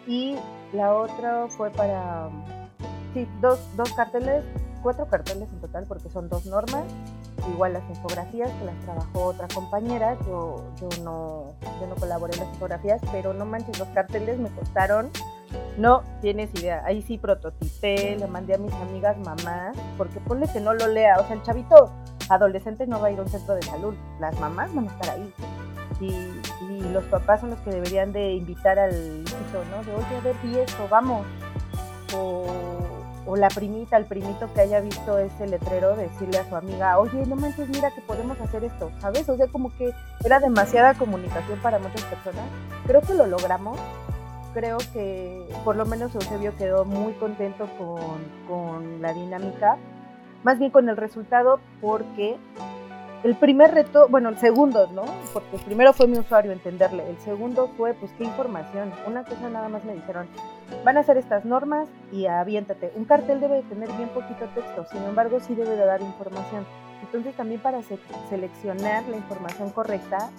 [0.06, 0.36] Y
[0.72, 2.28] la otra fue para,
[3.14, 4.44] sí, dos, dos carteles,
[4.82, 6.84] cuatro carteles en total, porque son dos normas
[7.50, 12.40] igual las infografías que las trabajó otra compañera, yo, yo, no, yo no colaboré en
[12.40, 15.10] las infografías, pero no manches, los carteles me costaron,
[15.76, 20.60] no tienes idea, ahí sí prototipé, le mandé a mis amigas mamás, porque ponle que
[20.60, 21.92] no lo lea, o sea, el chavito
[22.28, 25.10] adolescente no va a ir a un centro de salud, las mamás van a estar
[25.10, 25.32] ahí.
[26.00, 26.10] Y,
[26.68, 29.84] y los papás son los que deberían de invitar al hijito, ¿no?
[29.84, 31.24] De, oye, a ver, vi esto, vamos.
[32.16, 32.44] O
[33.26, 37.24] o la primita, el primito que haya visto ese letrero, decirle a su amiga, oye,
[37.26, 39.28] no manches, mira que podemos hacer esto, ¿sabes?
[39.28, 39.92] O sea, como que
[40.24, 42.44] era demasiada comunicación para muchas personas.
[42.86, 43.78] Creo que lo logramos.
[44.54, 49.78] Creo que por lo menos Eusebio quedó muy contento con, con la dinámica,
[50.44, 52.36] más bien con el resultado, porque
[53.24, 55.04] el primer reto, bueno, el segundo, ¿no?
[55.32, 58.92] Porque el primero fue mi usuario entenderle, el segundo fue, pues, qué información.
[59.06, 60.26] Una cosa nada más me dijeron,
[60.84, 62.92] van a hacer estas normas y aviéntate.
[62.96, 66.66] Un cartel debe tener bien poquito texto, sin embargo, sí debe de dar información.
[67.00, 67.80] Entonces, también para
[68.28, 70.30] seleccionar la información correcta,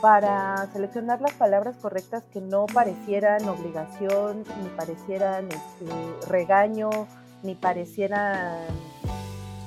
[0.00, 6.90] para seleccionar las palabras correctas que no parecieran obligación, ni parecieran este, regaño,
[7.42, 8.66] ni parecieran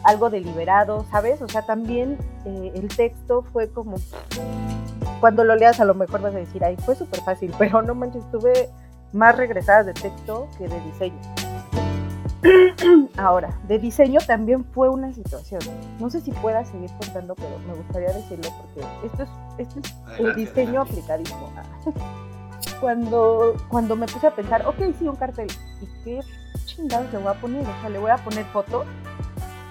[0.03, 1.41] algo deliberado, ¿sabes?
[1.41, 3.97] O sea, también eh, el texto fue como,
[5.19, 7.95] cuando lo leas a lo mejor vas a decir, ay, fue súper fácil, pero no
[7.95, 8.69] manches, tuve
[9.13, 11.50] más regresadas de texto que de diseño.
[13.17, 15.61] Ahora, de diseño también fue una situación.
[15.99, 19.29] No sé si pueda seguir contando, pero me gustaría decirlo porque esto es,
[19.67, 21.51] esto es el diseño aplicadísimo.
[22.79, 25.47] Cuando, cuando me puse a pensar, ok, sí, un cartel,
[25.81, 26.19] ¿y qué
[26.65, 27.61] chingados le voy a poner?
[27.61, 28.85] O sea, le voy a poner foto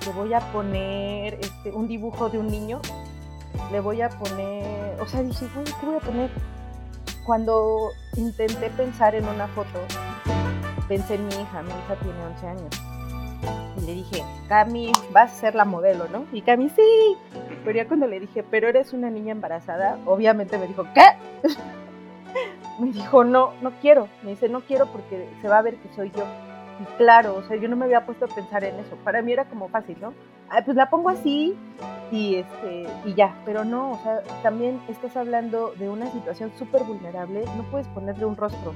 [0.06, 2.80] le voy a poner este, un dibujo de un niño,
[3.70, 6.30] le voy a poner, o sea, dije, ¿qué voy a poner?
[7.24, 9.78] Cuando intenté pensar en una foto,
[10.90, 12.82] pensé en mi hija, mi hija tiene 11 años.
[13.78, 16.24] Y le dije, Cami, vas a ser la modelo, ¿no?
[16.32, 17.16] Y Cami, sí.
[17.64, 21.04] Pero ya cuando le dije, pero eres una niña embarazada, obviamente me dijo, ¿qué?
[22.80, 24.08] me dijo, no, no quiero.
[24.24, 26.24] Me dice, no quiero porque se va a ver que soy yo.
[26.80, 28.96] Y claro, o sea, yo no me había puesto a pensar en eso.
[29.04, 30.12] Para mí era como fácil, ¿no?
[30.64, 31.56] pues la pongo así
[32.10, 36.82] y, este, y ya, pero no, o sea, también estás hablando de una situación súper
[36.82, 38.74] vulnerable, no puedes ponerle un rostro.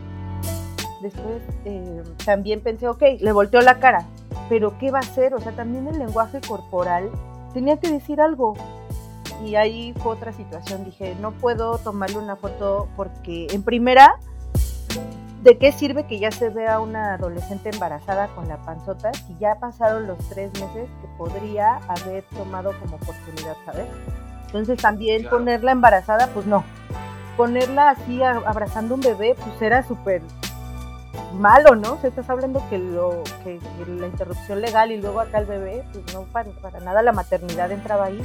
[1.04, 4.06] Después eh, también pensé, ok, le volteó la cara,
[4.48, 5.34] pero ¿qué va a hacer?
[5.34, 7.10] O sea, también el lenguaje corporal
[7.52, 8.54] tenía que decir algo.
[9.44, 14.18] Y ahí fue otra situación, dije, no puedo tomarle una foto porque en primera
[15.42, 19.56] ¿De qué sirve que ya se vea una adolescente embarazada con la panzota si ya
[19.56, 23.86] pasaron los tres meses que podría haber tomado como oportunidad, ¿sabes?
[24.46, 26.64] Entonces también ponerla embarazada, pues no.
[27.36, 30.22] Ponerla así abrazando un bebé, pues era súper
[31.34, 31.94] malo, ¿no?
[31.94, 35.84] O sea, estás hablando que, lo, que, la interrupción legal y luego acá el bebé,
[35.92, 38.22] pues no, para, nada la maternidad entraba ahí.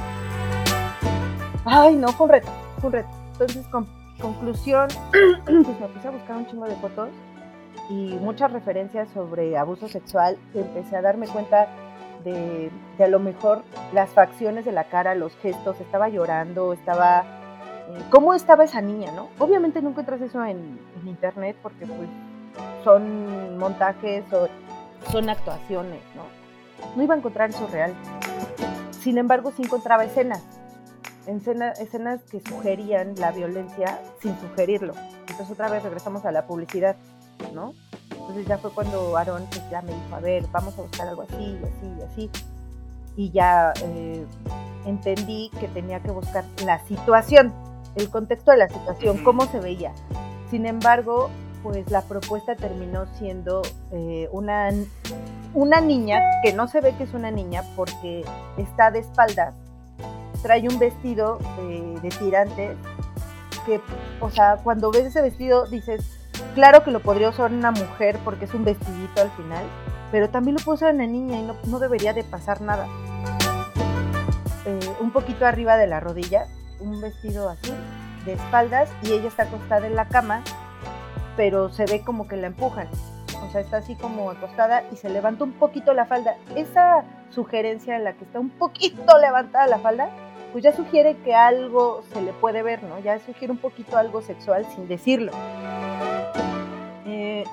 [1.64, 2.48] Ay, no, fue un reto,
[2.80, 3.10] fue un reto.
[3.32, 3.86] Entonces, con
[4.20, 4.88] conclusión,
[5.44, 7.08] pues me puse a buscar un chingo de fotos
[7.88, 10.38] y muchas referencias sobre abuso sexual.
[10.54, 11.68] Empecé a darme cuenta
[12.24, 17.24] de, a lo mejor las facciones de la cara, los gestos, estaba llorando, estaba...
[17.88, 19.28] Eh, ¿Cómo estaba esa niña, no?
[19.38, 22.08] Obviamente no encuentras eso en, internet porque pues
[22.82, 24.48] son montajes o
[25.10, 26.24] son actuaciones, ¿no?
[26.96, 27.94] No iba a encontrar eso real.
[28.90, 30.42] Sin embargo, sí encontraba escenas
[31.26, 34.94] escenas que sugerían la violencia sin sugerirlo.
[35.20, 36.96] Entonces otra vez regresamos a la publicidad,
[37.54, 37.74] ¿no?
[38.10, 41.22] Entonces ya fue cuando Aaron pues, ya me dijo, a ver, vamos a buscar algo
[41.22, 42.30] así, y así, y así.
[43.16, 44.24] Y ya eh,
[44.86, 47.52] entendí que tenía que buscar la situación,
[47.96, 49.92] el contexto de la situación, cómo se veía.
[50.50, 51.30] Sin embargo,
[51.62, 54.70] pues la propuesta terminó siendo eh, una,
[55.54, 58.24] una niña, que no se ve que es una niña porque
[58.56, 59.54] está de espaldas
[60.42, 61.38] trae un vestido
[62.02, 62.76] de, tirante
[63.66, 63.80] que,
[64.20, 66.18] o sea, cuando ves ese vestido dices,
[66.54, 69.64] claro que lo podría usar una mujer porque es un vestidito al final,
[70.10, 72.86] pero también lo puede usar una niña y no, debería de pasar nada.
[74.66, 76.46] Eh, un poquito arriba de la rodilla,
[76.80, 77.72] un vestido así,
[78.24, 80.42] de espaldas, y ella está acostada en la cama,
[81.40, 82.86] pero se ve como que la empujan.
[83.42, 86.36] O sea, está así como acostada y se levanta un poquito la falda.
[86.54, 90.10] Esa sugerencia en la que está un poquito levantada la falda,
[90.52, 92.98] pues ya sugiere que algo se le puede ver, ¿no?
[92.98, 95.32] Ya sugiere un poquito algo sexual sin decirlo.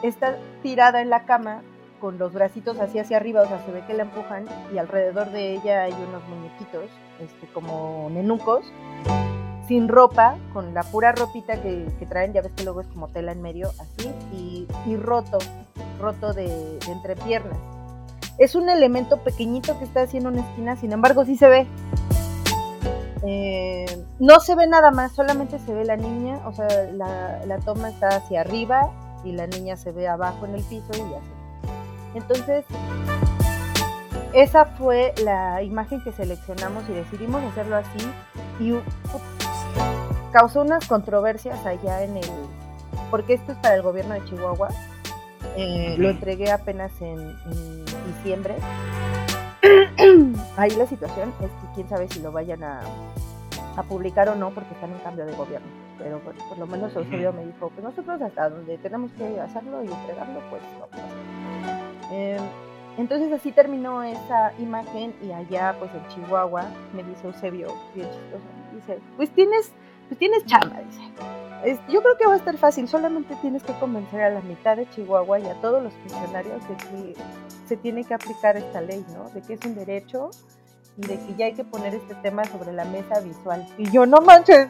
[0.03, 1.61] está tirada en la cama
[2.01, 5.31] con los bracitos así hacia arriba, o sea, se ve que la empujan y alrededor
[5.31, 6.89] de ella hay unos muñequitos,
[7.21, 8.65] este, como nenucos,
[9.67, 13.31] sin ropa, con la pura ropita que, traen, ya ves que luego es como tela
[13.31, 15.39] en medio, así, y, roto,
[15.99, 16.47] roto de,
[16.79, 17.57] de entrepiernas.
[18.37, 21.67] Es un elemento pequeñito que está haciendo una esquina, sin embargo sí se ve.
[23.23, 23.85] Eh,
[24.19, 28.09] no se ve nada más, solamente se ve la niña, o sea, la, toma está
[28.09, 28.91] hacia arriba
[29.23, 31.33] y la niña se ve abajo en el piso y así.
[32.15, 32.65] Entonces,
[34.33, 38.07] esa fue la imagen que seleccionamos y decidimos hacerlo así
[38.59, 38.73] y
[40.31, 42.29] causó unas controversias allá en el,
[43.09, 44.69] porque esto es para el gobierno de Chihuahua,
[45.55, 47.35] eh, lo entregué apenas en
[48.07, 48.55] diciembre
[50.57, 52.81] ahí la situación es que quién sabe si lo vayan a,
[53.87, 55.67] publicar o no porque están en cambio de gobierno.
[55.99, 59.83] Pero bueno, por lo menos Eusebio me dijo, pues nosotros hasta donde tenemos que hacerlo
[59.83, 60.87] y entregarlo, pues no.
[62.11, 62.39] Eh,
[62.97, 68.43] entonces así terminó esa imagen y allá pues en Chihuahua me dice Eusebio, bien chistoso,
[68.73, 69.71] dice, pues tienes,
[70.07, 71.75] pues tienes chamba, dice.
[71.89, 74.89] yo creo que va a estar fácil, solamente tienes que convencer a la mitad de
[74.89, 77.15] Chihuahua y a todos los funcionarios de que
[77.67, 79.29] se tiene que aplicar esta ley, ¿no?
[79.29, 80.31] De que es un derecho
[80.97, 83.67] y de que ya hay que poner este tema sobre la mesa visual.
[83.77, 84.69] Y yo no manches,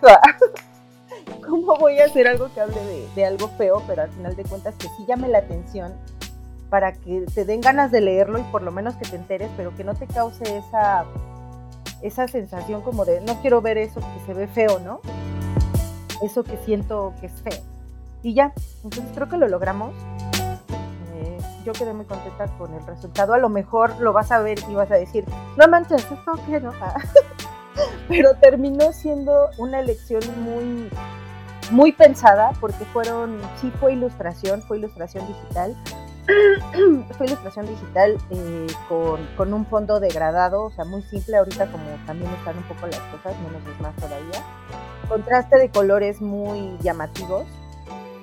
[1.47, 4.75] ¿cómo voy a hacer algo que hable de, algo feo, pero al final de cuentas
[4.75, 5.93] que sí llame la atención
[6.69, 9.75] para que te den ganas de leerlo y por lo menos que te enteres, pero
[9.75, 11.05] que no te cause esa,
[12.01, 15.01] esa sensación como de no quiero ver eso que se ve feo, ¿no?
[16.21, 17.61] Eso que siento que es feo.
[18.23, 18.53] Y ya,
[18.83, 19.93] entonces creo que lo logramos
[21.67, 23.33] yo quedé muy contenta con el resultado.
[23.33, 25.25] A lo mejor lo vas a ver y vas a decir,
[25.57, 26.71] no manches, esto qué no.
[28.07, 30.89] Pero terminó siendo una elección muy,
[31.71, 35.75] muy pensada porque fueron, sí fue ilustración, fue ilustración digital.
[37.17, 41.37] fue ilustración digital eh, con, con, un fondo degradado, o sea, muy simple.
[41.37, 44.43] Ahorita como también están un poco las cosas, menos es más todavía.
[45.07, 47.45] Contraste de colores muy llamativos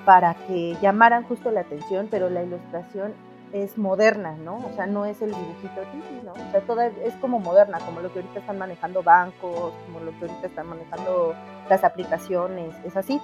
[0.05, 3.13] para que llamaran justo la atención, pero la ilustración
[3.51, 4.57] es moderna, ¿no?
[4.57, 5.81] O sea, no es el dibujito,
[6.23, 6.33] ¿no?
[6.33, 10.11] O sea, toda es como moderna, como lo que ahorita están manejando bancos, como lo
[10.11, 11.33] que ahorita están manejando
[11.69, 13.19] las aplicaciones, es así.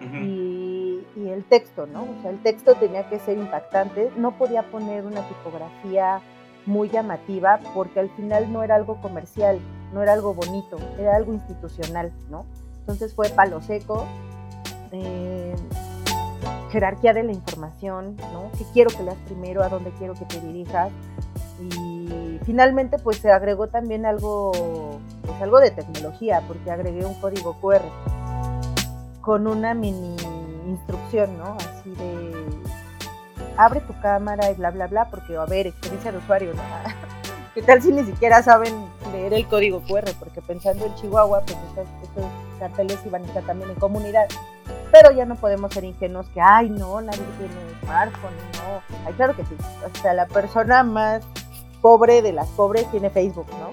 [0.00, 0.71] y,
[1.16, 2.02] y, el texto, ¿no?
[2.02, 6.20] O sea, el texto tenía que ser impactante, no podía poner una tipografía
[6.66, 9.58] muy llamativa porque al final no era algo comercial,
[9.92, 12.46] no era algo bonito, era algo institucional, ¿no?
[12.80, 14.06] Entonces fue palo seco.
[14.92, 15.54] Eh,
[16.70, 18.50] jerarquía de la información, ¿no?
[18.56, 19.62] ¿Qué quiero que leas primero?
[19.62, 20.90] ¿A dónde quiero que te dirijas?
[21.60, 24.52] Y finalmente pues se agregó también algo,
[25.22, 27.82] pues algo de tecnología, porque agregué un código QR
[29.20, 30.16] con una mini
[30.66, 31.56] instrucción, ¿no?
[31.56, 32.32] Así de
[33.56, 36.62] abre tu cámara y bla, bla, bla, porque a ver, experiencia de usuario, ¿no?
[37.54, 38.74] ¿Qué tal si ni siquiera saben
[39.12, 40.10] leer el código QR?
[40.18, 42.24] Porque pensando en Chihuahua, pues estos, estos
[42.58, 44.26] carteles iban a estar también en comunidad
[44.92, 49.06] pero ya no podemos ser ingenuos que, ay, no, nadie tiene smartphone, no.
[49.06, 49.56] Ay, claro que sí.
[49.84, 51.24] O sea, la persona más
[51.80, 53.72] pobre de las pobres tiene Facebook, ¿no?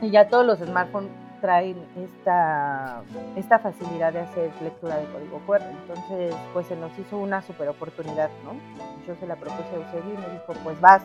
[0.00, 3.02] Y ya todos los smartphones traen esta,
[3.36, 5.62] esta facilidad de hacer lectura de código QR.
[5.62, 8.52] Entonces, pues se nos hizo una super oportunidad, ¿no?
[9.06, 11.02] Yo se la propuse a Eusebio y me dijo, pues vas,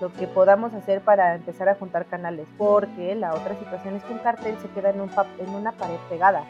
[0.00, 4.12] lo que podamos hacer para empezar a juntar canales, porque la otra situación es que
[4.12, 6.44] un cartel se queda en, un en una pared pegada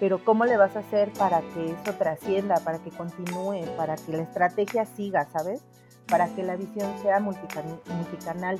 [0.00, 4.12] pero ¿cómo le vas a hacer para que eso trascienda, para que continúe, para que
[4.12, 5.62] la estrategia siga, ¿sabes?
[6.08, 8.58] Para que la visión sea multicanal.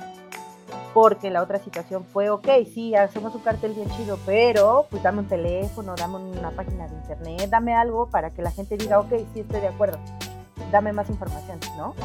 [0.93, 5.19] Porque la otra situación fue, ok, sí, hacemos un cartel bien chido, pero pues dame
[5.19, 9.13] un teléfono, dame una página de internet, dame algo para que la gente diga, ok,
[9.33, 9.97] sí, estoy de acuerdo,
[10.71, 11.95] dame más información, ¿no?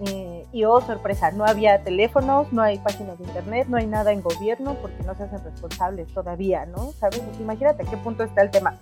[0.00, 4.12] Eh, y oh, sorpresa, no había teléfonos, no hay páginas de internet, no hay nada
[4.12, 6.92] en gobierno porque no se hacen responsables todavía, ¿no?
[6.92, 7.20] ¿Sabes?
[7.20, 8.78] Pues imagínate a qué punto está el tema.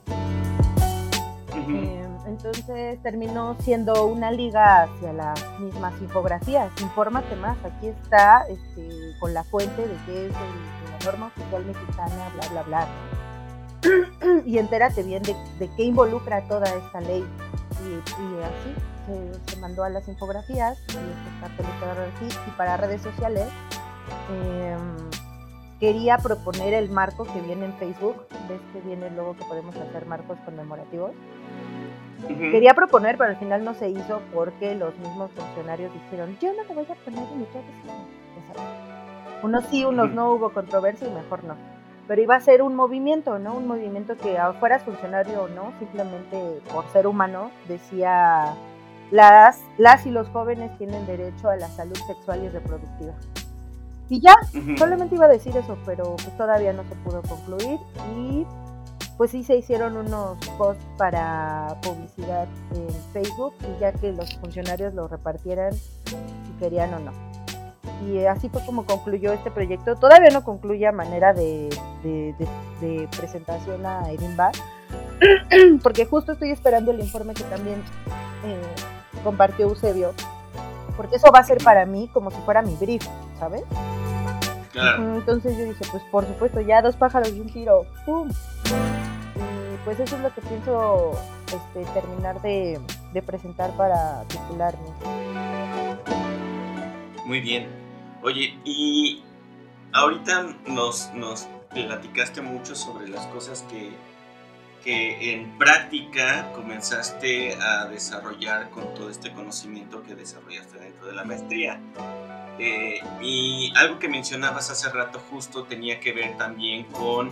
[1.68, 6.70] Eh, entonces terminó siendo una liga hacia las mismas infografías.
[6.80, 12.28] Infórmate más, aquí está este, con la fuente de qué es la norma oficial mexicana,
[12.34, 12.88] bla, bla, bla.
[14.46, 15.34] y entérate bien de,
[15.76, 17.24] qué involucra toda esta ley.
[17.84, 17.94] Y,
[18.44, 23.48] así se, mandó a las infografías y, y para redes sociales.
[24.30, 25.10] Em,
[25.80, 30.06] quería proponer el marco que viene en Facebook, ves que viene luego que podemos hacer
[30.06, 31.10] marcos conmemorativos.
[32.28, 36.62] Quería proponer, pero al final no se hizo porque los mismos funcionarios dijeron, yo no
[36.64, 37.46] te voy a poner en mi
[39.42, 41.56] Unos sí, unos no, hubo controversia y mejor no.
[42.06, 43.54] pero iba a ser un movimiento, ¿no?
[43.54, 48.54] Un movimiento que fueras funcionario o no, simplemente por ser humano, decía
[49.10, 53.12] las, las y los jóvenes tienen derecho a la salud sexual y reproductiva.
[54.08, 54.34] Y ya,
[54.76, 57.78] solamente iba a decir eso, pero pues todavía no se pudo concluir
[58.14, 58.44] y
[59.16, 64.94] pues sí se hicieron unos posts para publicidad en Facebook y ya que los funcionarios
[64.94, 67.12] lo repartieran si querían o no.
[68.06, 69.96] Y así fue como concluyó este proyecto.
[69.96, 71.68] Todavía no concluye a manera de,
[73.16, 74.56] presentación a Edinburgh,
[75.82, 77.80] porque justo estoy esperando el informe que también
[78.44, 78.60] eh,
[79.22, 80.12] compartió Eusebio,
[80.96, 83.06] porque eso va a ser para mí como si fuera mi brief,
[83.38, 83.62] ¿sabes?
[84.74, 87.86] Entonces yo dije, pues por supuesto, ya dos pájaros y un tiro.
[88.06, 88.30] ¡Pum!
[89.84, 91.12] pues eso es lo que pienso
[91.46, 92.80] este, terminar de,
[93.26, 94.88] presentar para titularme.
[97.26, 97.68] Muy bien.
[98.22, 99.22] Oye, y
[99.92, 103.90] ahorita nos, nos platicaste mucho sobre las cosas que,
[104.82, 111.24] que en práctica comenzaste a desarrollar con todo este conocimiento que desarrollaste dentro de la
[111.24, 111.80] maestría.
[112.58, 117.30] Eh, y algo que mencionabas hace rato justo tenía que ver también con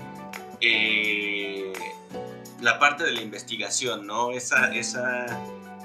[0.60, 1.72] eh,
[2.60, 4.32] la parte de la investigación, ¿no?
[4.32, 5.26] Esa, esa,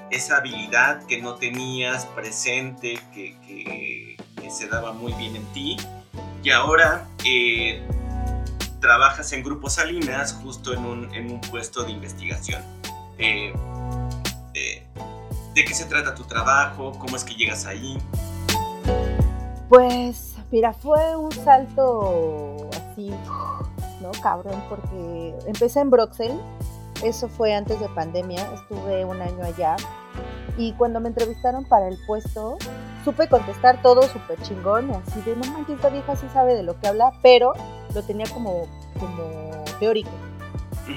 [0.09, 4.18] esa habilidad que no tenías presente, que,
[4.49, 5.76] se daba muy bien en ti,
[6.43, 7.82] y ahora eh,
[8.86, 12.61] trabajas en Grupo Salinas justo en un, en un puesto de investigación.
[13.17, 13.51] Eh,
[14.53, 14.88] eh,
[15.55, 16.91] ¿De qué se trata tu trabajo?
[16.99, 17.97] ¿Cómo es que llegas ahí?
[19.69, 23.09] Pues, mira, fue un salto así
[24.01, 24.11] ¿no?
[24.21, 26.38] Cabrón, porque empecé en Bruxelles,
[27.03, 29.77] eso fue antes de pandemia, estuve un año allá,
[30.59, 32.59] y cuando me entrevistaron para el puesto,
[33.06, 36.78] supe contestar todo súper chingón, así de, no manches, esta vieja sí sabe de lo
[36.80, 37.53] que habla, pero
[37.93, 38.68] lo tenía como,
[38.99, 40.10] como teórico.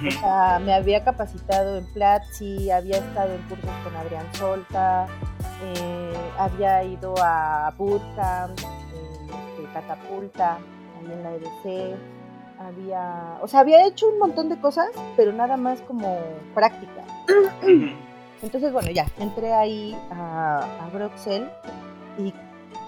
[0.07, 5.07] O sea, me había capacitado en Platzi, había estado en cursos con Adrián Solta,
[5.63, 10.57] eh, había ido a Bootcamp, eh, Catapulta,
[10.99, 11.97] ahí en la EDC,
[12.59, 16.19] había, o sea, había hecho un montón de cosas, pero nada más como
[16.55, 17.05] práctica.
[18.43, 21.51] Entonces, bueno, ya, entré ahí a, a Bruxelles
[22.19, 22.35] y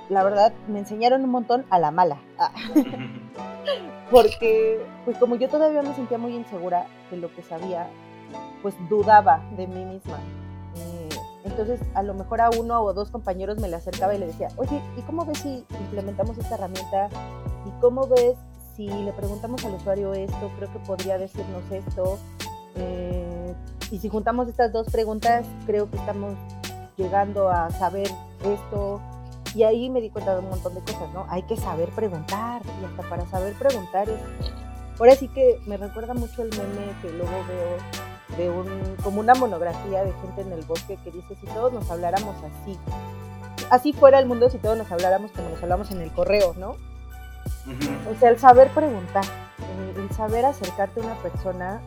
[0.09, 2.19] la verdad me enseñaron un montón a la mala.
[4.11, 7.89] Porque, pues como yo todavía me sentía muy insegura de lo que sabía,
[8.61, 10.19] pues dudaba de mí misma.
[10.77, 11.09] Eh,
[11.45, 14.49] entonces, a lo mejor a uno o dos compañeros me le acercaba y le decía,
[14.57, 17.09] oye, ¿y cómo ves si implementamos esta herramienta?
[17.67, 18.37] ¿Y cómo ves
[18.81, 22.19] si le preguntamos al usuario esto, creo que podría decirnos esto.
[22.77, 23.55] Eh,
[23.91, 26.35] y si juntamos estas dos preguntas, creo que estamos
[26.97, 28.09] llegando a saber
[28.43, 29.01] esto.
[29.55, 31.27] Y ahí me di cuenta de un montón de cosas, ¿no?
[31.29, 32.63] Hay que saber preguntar.
[32.81, 34.21] Y hasta para saber preguntar es...
[34.99, 39.35] Ahora sí que me recuerda mucho el meme que luego veo de un, como una
[39.35, 42.79] monografía de gente en el bosque que dice, si todos nos habláramos así,
[43.71, 46.77] así fuera el mundo si todos nos habláramos como nos hablamos en el correo, ¿no?
[48.11, 49.25] O sea, el saber preguntar,
[49.97, 51.81] el, saber acercarte a una persona,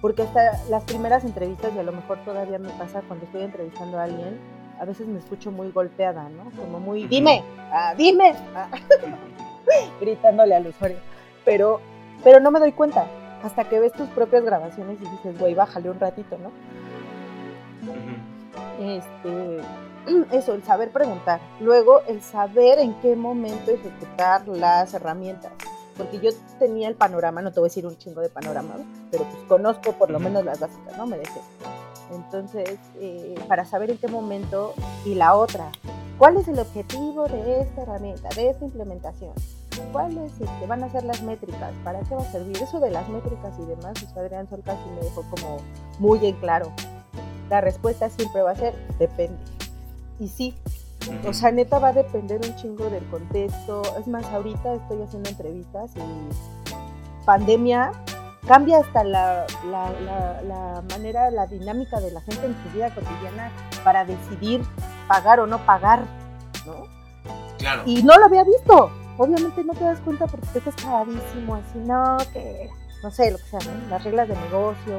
[0.00, 3.98] porque hasta las primeras entrevistas, y a lo mejor todavía me pasa cuando estoy entrevistando
[3.98, 4.40] a alguien,
[4.82, 6.50] a veces me escucho muy golpeada, ¿no?
[6.60, 8.68] Como muy, dime, ah, dime, ah",
[10.00, 10.96] gritándole al usuario.
[11.44, 11.80] Pero,
[12.24, 13.06] pero no me doy cuenta,
[13.44, 16.50] hasta que ves tus propias grabaciones y dices, güey, bájale un ratito, ¿no?
[18.84, 19.60] Este,
[20.36, 21.40] eso, el saber preguntar.
[21.60, 25.52] Luego, el saber en qué momento ejecutar las herramientas.
[25.96, 28.74] Porque yo tenía el panorama, no te voy a decir un chingo de panorama,
[29.12, 31.06] pero pues conozco por lo menos las básicas, ¿no?
[31.06, 31.40] Me dejé.
[32.10, 34.74] Entonces, eh, para saber en qué momento
[35.04, 35.70] y la otra,
[36.18, 39.32] ¿cuál es el objetivo de esta herramienta, de esta implementación?
[39.92, 41.72] ¿Cuáles este, van a ser las métricas?
[41.82, 42.56] ¿Para qué va a servir?
[42.58, 45.58] Eso de las métricas y demás, pues Adrián Sol casi me dejó como
[45.98, 46.70] muy en claro.
[47.48, 49.38] La respuesta siempre va a ser depende.
[50.20, 50.54] Y sí,
[51.26, 53.82] o sea, neta va a depender un chingo del contexto.
[53.98, 57.92] Es más, ahorita estoy haciendo entrevistas y pandemia
[58.46, 63.50] cambia hasta la, la, manera, la dinámica de la gente en su vida cotidiana
[63.84, 64.62] para decidir
[65.08, 66.00] pagar o no pagar,
[66.66, 66.86] ¿no?
[67.58, 67.82] Claro.
[67.86, 68.90] Y no lo había visto.
[69.18, 72.70] Obviamente no te das cuenta porque te estás paradísimo, así, no, que,
[73.02, 73.88] no sé, lo que sea, ¿no?
[73.88, 74.98] Las reglas de negocio,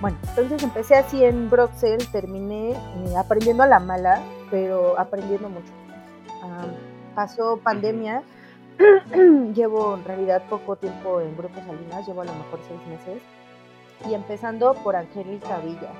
[0.00, 5.72] bueno, entonces empecé así en Bruxelles, terminé eh, aprendiendo a la mala, pero aprendiendo mucho.
[7.16, 8.22] pasó pandemia,
[9.54, 13.22] llevo en realidad poco tiempo en Grupo Salinas, llevo a lo mejor seis meses,
[14.08, 15.90] y empezando por Angélica Villa.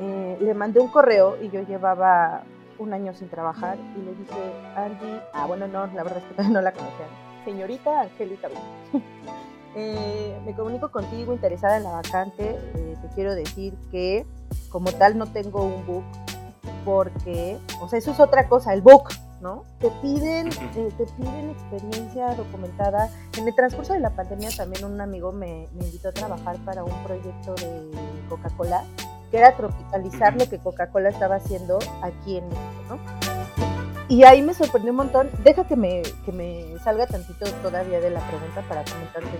[0.00, 2.42] Eh, le mandé un correo y yo llevaba
[2.78, 6.50] un año sin trabajar y le dije, Angie, ah bueno, no, la verdad es que
[6.50, 7.08] no la conocían,
[7.44, 9.04] señorita Angélica Villa.
[9.76, 12.58] Eh, me comunico contigo interesada en la vacante.
[12.74, 14.26] Eh, te quiero decir que
[14.68, 16.02] como tal no tengo un book
[16.84, 19.10] porque, o sea, eso es otra cosa, el book,
[19.40, 19.64] ¿no?
[19.78, 23.08] Te piden, eh, te piden experiencia documentada.
[23.38, 26.84] En el transcurso de la pandemia también un amigo me, me invitó a trabajar para
[26.84, 27.90] un proyecto de
[28.28, 28.84] Coca-Cola
[29.30, 32.98] que era tropicalizar lo que Coca-Cola estaba haciendo aquí en México, ¿no?
[34.08, 35.30] Y ahí me sorprendió un montón.
[35.44, 39.30] Deja que me, que me salga tantito todavía de la pregunta para comentarte.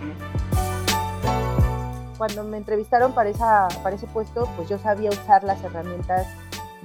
[2.17, 6.29] Cuando me entrevistaron para, esa, para ese puesto, pues yo sabía usar las herramientas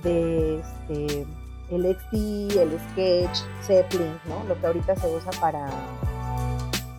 [0.01, 1.27] de este,
[1.71, 4.43] el XD, el Sketch, Zeppelin, ¿no?
[4.47, 5.67] Lo que ahorita se usa para,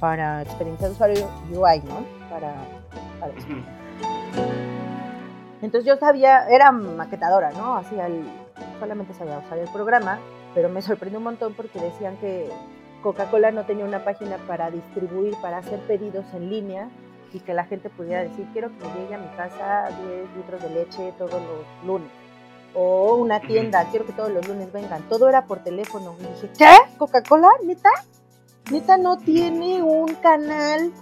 [0.01, 2.05] para experiencia de usuario UI, ¿no?
[2.31, 2.55] Para,
[3.21, 3.47] para eso.
[5.63, 7.77] Entonces yo sabía, era maquetadora, ¿no?
[7.77, 8.25] Hacía el,
[8.79, 10.19] solamente sabía usar el programa,
[10.55, 12.51] pero me sorprendió un montón porque decían que
[13.03, 16.89] Coca-Cola no tenía una página para distribuir, para hacer pedidos en línea
[17.33, 20.63] y que la gente pudiera decir, quiero que me llegue a mi casa 10 litros
[20.63, 22.26] de leche todos los lunes.
[22.77, 25.09] O una tienda, quiero que todos los lunes vengan.
[25.09, 26.15] Todo era por teléfono.
[26.21, 26.99] Y dije, ¿qué?
[26.99, 27.51] ¿Coca-Cola?
[27.65, 27.91] ¿Neta?
[28.71, 30.93] ¿Neta no tiene un canal,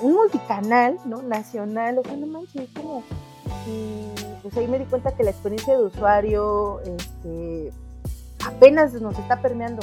[0.00, 1.22] un multicanal, ¿no?
[1.22, 1.98] Nacional.
[1.98, 3.02] O sea, no manches, como
[3.66, 4.12] y
[4.42, 7.72] pues ahí me di cuenta que la experiencia de usuario este,
[8.46, 9.82] apenas nos está permeando,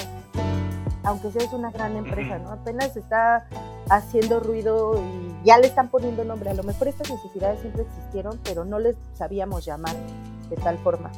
[1.03, 2.51] aunque sea es una gran empresa, ¿no?
[2.51, 3.47] Apenas está
[3.89, 6.49] haciendo ruido y ya le están poniendo nombre.
[6.49, 9.95] A lo mejor estas necesidades siempre existieron, pero no les sabíamos llamar
[10.49, 11.11] de tal forma.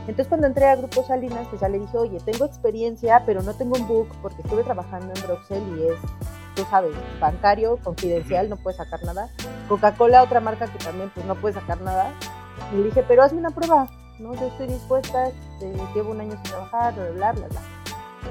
[0.00, 3.54] Entonces cuando entré a Grupo Salinas, pues ya le dije, oye, tengo experiencia, pero no
[3.54, 5.98] tengo un book porque estuve trabajando en Bruxelles y es
[6.54, 9.30] tú sabes, bancario, confidencial, no puedes sacar nada.
[9.68, 12.12] Coca-Cola, otra marca que también pues no puede sacar nada.
[12.72, 14.34] Y le dije, pero hazme una prueba, ¿no?
[14.34, 17.60] Yo estoy dispuesta, este, llevo un año sin trabajar, bla, bla, bla.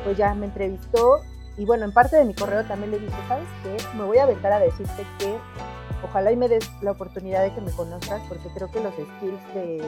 [0.03, 1.21] Pues ya me entrevistó
[1.57, 3.77] y bueno, en parte de mi correo también le dije, ¿sabes qué?
[3.97, 5.37] Me voy a aventar a decirte que
[6.03, 9.53] ojalá y me des la oportunidad de que me conozcas porque creo que los skills
[9.53, 9.83] de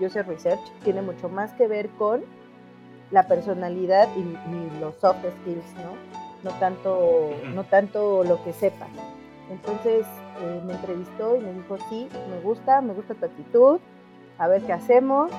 [0.00, 2.22] User Research tienen mucho más que ver con
[3.10, 6.20] la personalidad y, y los soft skills, ¿no?
[6.42, 8.86] no tanto, no tanto lo que sepa.
[9.50, 10.06] Entonces
[10.40, 13.80] eh, me entrevistó y me dijo, sí, me gusta, me gusta tu actitud,
[14.38, 15.30] a ver qué hacemos,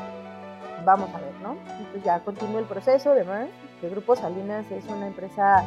[0.85, 1.55] vamos a ver, ¿no?
[1.77, 3.47] Entonces ya continuó el proceso, además,
[3.79, 5.63] que Grupo Salinas es una empresa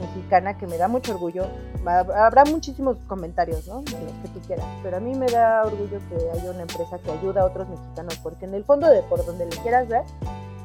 [0.00, 1.46] mexicana que me da mucho orgullo.
[1.86, 3.76] Habrá muchísimos comentarios, ¿no?
[3.76, 3.84] Los
[4.22, 7.42] que tú quieras, pero a mí me da orgullo que haya una empresa que ayuda
[7.42, 10.02] a otros mexicanos, porque en el fondo de por donde le quieras ver,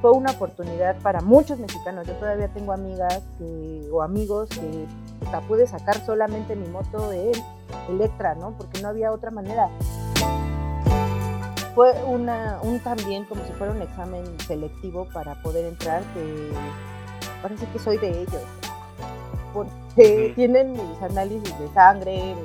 [0.02, 2.06] fue una oportunidad para muchos mexicanos.
[2.08, 3.24] Yo todavía tengo amigas
[3.92, 4.86] o amigos que
[5.32, 7.32] la pude sacar solamente mi moto de
[7.90, 8.52] Electra, ¿no?
[8.58, 9.70] Porque no había otra manera.
[11.74, 16.52] Fue una, un también como si fuera un examen selectivo para poder entrar, que
[17.42, 18.44] parece que soy de ellos,
[19.56, 22.36] porque tienen mis análisis de sangre,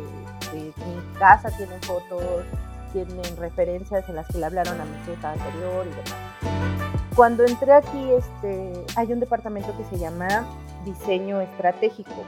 [0.53, 2.45] de, mi casa tienen fotos,
[2.93, 7.11] tienen referencias en las que le hablaron a mi jefa anterior y demás.
[7.17, 10.47] Cuando entré aquí, este, hay un departamento que se llama
[10.85, 12.23] diseño estratégico.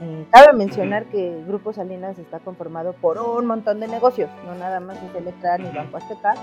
[0.00, 4.80] Eh, cabe mencionar que Grupo Salinas está conformado por un montón de negocios, no nada
[4.80, 6.34] más es Electra ni Banco Azteca,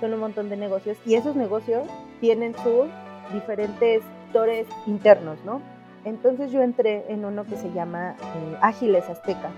[0.00, 1.82] son un montón de negocios y esos negocios
[2.20, 2.86] tienen sus
[3.32, 5.60] diferentes sectores internos, ¿no?
[6.04, 9.50] Entonces yo entré en uno que se llama eh, Ágiles Azteca.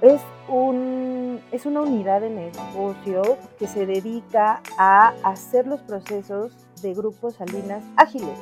[0.00, 3.22] Es, un, es una unidad de negocio
[3.58, 8.38] que se dedica a hacer los procesos de grupos Salinas ágiles.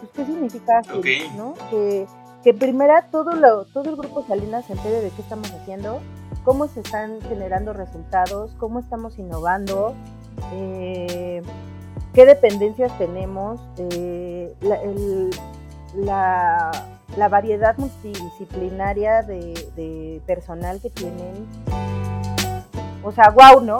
[0.00, 1.02] Pues, ¿Qué significa ágil?
[1.36, 1.54] ¿no?
[1.70, 2.06] Que,
[2.44, 6.00] que primera todo, lo, todo el grupo Salinas se entere de qué estamos haciendo,
[6.44, 9.94] cómo se están generando resultados, cómo estamos innovando,
[10.52, 11.42] eh,
[12.12, 14.78] qué dependencias tenemos, eh, la,
[15.96, 16.70] la,
[17.30, 21.46] variedad multidisciplinaria de, de, personal que tienen.
[23.02, 23.78] O sea, wow, ¿no?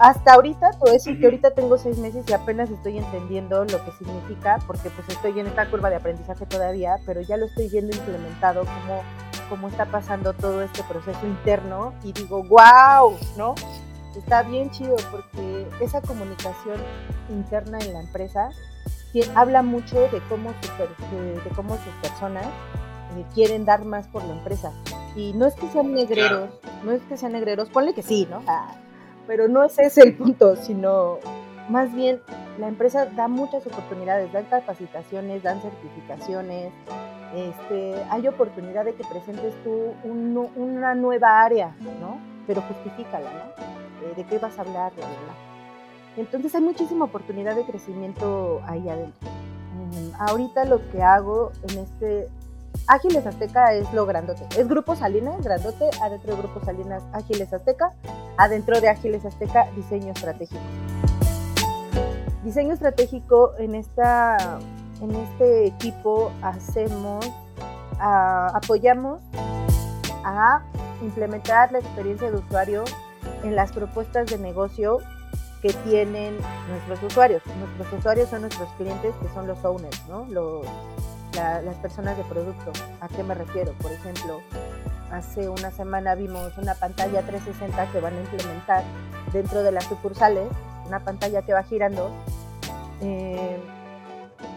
[0.00, 3.92] hasta ahorita, puedo decir que ahorita tengo seis meses y apenas estoy entendiendo lo que
[3.92, 7.94] significa, porque pues estoy en esta curva de aprendizaje todavía, pero ya lo estoy viendo
[7.94, 9.02] implementado, cómo,
[9.50, 13.54] cómo está pasando todo este proceso interno y digo, wow, ¿no?
[14.16, 16.80] Está bien chido porque esa comunicación
[17.28, 18.48] interna en la empresa
[19.34, 24.72] habla mucho de cómo, de, cómo sus personas eh, quieren dar más por la empresa.
[25.16, 26.50] Y no es que sean negreros,
[26.84, 28.42] no es que sean negreros, ponle que sí, ¿no?
[28.46, 28.74] Ah,
[29.26, 31.18] pero no es ese el punto, sino
[31.68, 32.20] más bien
[32.58, 36.72] la empresa da muchas oportunidades, dan capacitaciones, dan certificaciones,
[37.34, 42.20] este, hay oportunidad de que presentes tú una nueva área, ¿no?
[42.46, 44.06] Pero justifícala, ¿no?
[44.06, 44.92] Eh, ¿De qué vas a hablar?
[46.20, 49.30] Entonces hay muchísima oportunidad de crecimiento ahí adentro.
[49.30, 52.28] Mm, ahorita lo que hago en este
[52.86, 54.46] Ágiles Azteca es lo grandote.
[54.58, 57.94] Es Grupo Salinas, grandote, adentro de Grupo Salinas, Ágiles Azteca,
[58.36, 60.60] adentro de Ágiles Azteca, diseño estratégico.
[62.44, 64.58] Diseño estratégico en, esta,
[65.00, 67.24] en este equipo hacemos,
[67.98, 69.20] apoyamos
[70.22, 70.62] a
[71.00, 72.84] implementar la experiencia de usuario
[73.42, 74.98] en las propuestas de negocio
[75.62, 76.38] que tienen
[76.68, 77.42] nuestros usuarios.
[77.58, 80.26] Nuestros usuarios son nuestros clientes, que son los owners, ¿no?
[80.28, 80.66] Los,
[81.34, 82.72] las personas de producto.
[83.00, 83.72] ¿A qué me refiero?
[83.74, 84.40] Por ejemplo,
[85.10, 88.84] hace una semana vimos una pantalla 360 que van a implementar
[89.32, 90.48] dentro de las sucursales,
[90.86, 92.10] una pantalla que va girando.
[93.00, 93.58] Eh,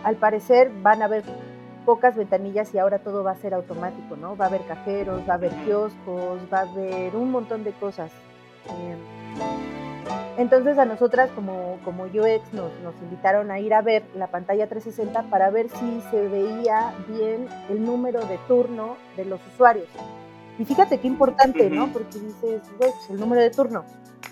[0.04, 1.24] al parecer van a haber
[1.86, 4.38] pocas ventanillas y ahora todo va a ser automático, ¿no?
[4.38, 8.12] Va a haber cajeros, va a haber kioscos, va a haber un montón de cosas.
[8.70, 9.83] Eh,
[10.38, 14.68] entonces a nosotras como, como UX nos, nos invitaron a ir a ver la pantalla
[14.68, 19.88] 360 para ver si se veía bien el número de turno de los usuarios.
[20.58, 21.92] Y fíjate qué importante, ¿no?
[21.92, 23.84] Porque dices, pues, el número de turno.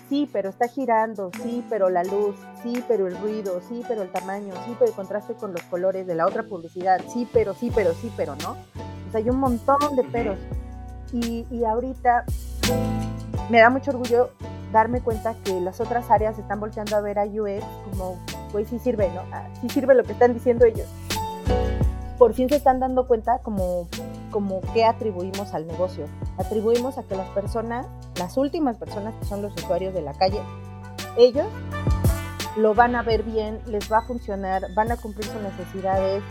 [0.08, 4.10] Sí, pero está girando, sí, pero la luz, sí, pero el ruido, sí, pero el
[4.10, 7.72] tamaño, sí, pero el contraste con los colores de la otra publicidad, sí, pero, sí,
[7.74, 8.50] pero, sí, pero, ¿no?
[9.08, 10.38] O sea, hay un montón de peros.
[11.12, 12.24] Y, y ahorita
[13.50, 14.30] me da mucho orgullo
[14.72, 18.18] darme cuenta que las otras áreas están volteando a ver a UX como,
[18.50, 19.20] pues sí sirve, ¿no?
[19.30, 20.88] Ah, sí sirve lo que están diciendo ellos.
[22.18, 23.88] Por fin se están dando cuenta como,
[24.30, 26.06] como qué atribuimos al negocio.
[26.38, 30.40] Atribuimos a que las personas, las últimas personas que son los usuarios de la calle,
[31.16, 31.46] ellos
[32.56, 36.22] lo van a ver bien, les va a funcionar, van a cumplir sus necesidades,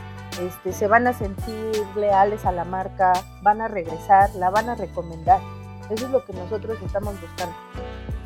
[0.41, 3.13] este, se van a sentir leales a la marca,
[3.43, 5.41] van a regresar, la van a recomendar.
[5.89, 7.55] Eso es lo que nosotros estamos buscando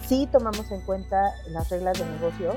[0.08, 2.56] sí tomamos en cuenta las reglas de negocio,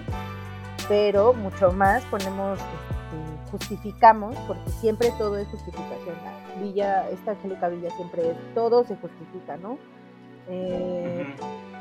[0.89, 6.17] pero mucho más ponemos, este, justificamos, porque siempre todo es justificación.
[6.61, 9.79] Villa, esta Angélica Villa siempre es, todo se justifica, ¿no?
[10.49, 11.27] Eh,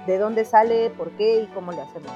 [0.05, 2.11] de dónde sale, por qué y cómo le hacemos.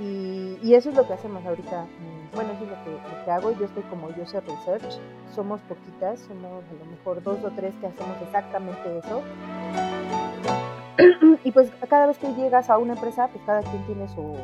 [0.00, 1.86] Y, eso es lo que hacemos ahorita.
[2.34, 3.50] Bueno, eso es lo que, lo que hago.
[3.58, 5.00] Yo estoy como User Research.
[5.34, 9.22] Somos poquitas, somos a lo mejor dos o tres que hacemos exactamente eso.
[11.44, 14.36] y pues cada vez que llegas a una empresa, pues cada quien tiene su,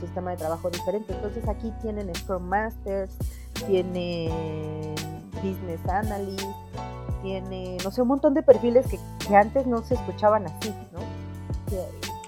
[0.00, 1.12] sistema de trabajo diferente.
[1.14, 3.16] Entonces aquí tienen Scrum Masters,
[3.66, 4.94] tienen
[5.42, 6.44] Business Analyst,
[7.22, 8.98] tiene, no sé, un montón de perfiles que,
[9.34, 11.00] antes no se escuchaban así, ¿no?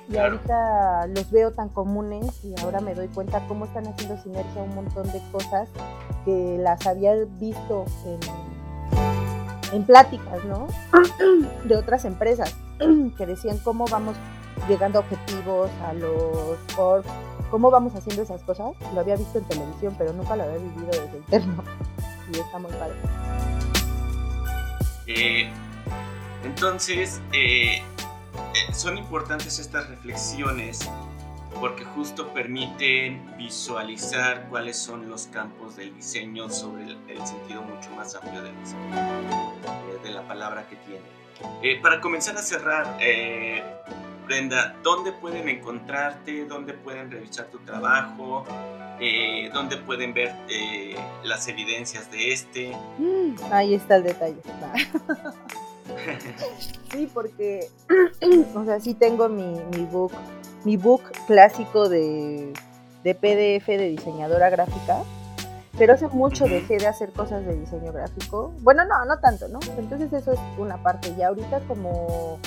[0.08, 4.62] Y, ahorita los veo tan comunes y ahora me doy cuenta cómo están haciendo sinergia
[4.62, 5.68] un montón de cosas
[6.24, 10.66] que las había visto en, en pláticas, ¿no?
[11.64, 12.56] De otras empresas.
[13.16, 14.16] que decían cómo vamos
[14.68, 17.06] llegando a objetivos, a los orbs,
[17.50, 18.74] cómo vamos haciendo esas cosas.
[18.94, 21.64] Lo había visto en televisión, pero nunca lo había vivido desde interno.
[22.32, 22.94] Y está muy padre.
[25.08, 25.50] Eh,
[26.44, 30.88] entonces, eh, eh, son importantes estas reflexiones
[31.58, 38.14] porque justo permiten visualizar cuáles son los campos del diseño sobre el, sentido mucho más
[38.14, 39.52] amplio del diseño,
[40.04, 41.19] de la palabra que tiene.
[41.62, 43.62] Eh, para comenzar a cerrar, eh,
[44.26, 46.46] Brenda, ¿dónde pueden encontrarte?
[46.46, 48.44] ¿Dónde pueden revisar tu trabajo?
[49.00, 50.34] Eh, ¿Dónde pueden ver
[51.24, 52.76] las evidencias de este?
[52.98, 54.40] Mm, ahí está el detalle.
[56.92, 57.68] sí, porque,
[58.54, 59.58] o sea, sí tengo mi,
[59.90, 60.12] book,
[60.64, 62.52] mi book clásico de
[63.02, 65.02] PDF de diseñadora gráfica
[65.78, 68.52] pero hace mucho dejé de hacer cosas de diseño gráfico.
[68.60, 69.60] Bueno, no, no tanto, ¿no?
[69.78, 71.14] Entonces eso es una parte.
[71.16, 72.38] Y ahorita como,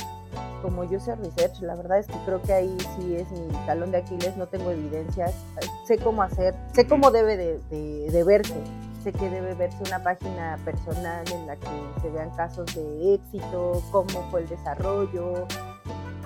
[0.62, 3.98] como user research, la verdad es que creo que ahí sí es mi talón de
[3.98, 5.34] Aquiles, no tengo evidencias,
[5.86, 8.56] sé cómo hacer, sé cómo debe de, verse.
[9.04, 11.68] Sé que debe verse una página personal en la que
[12.02, 15.46] se vean casos de éxito, cómo fue el desarrollo,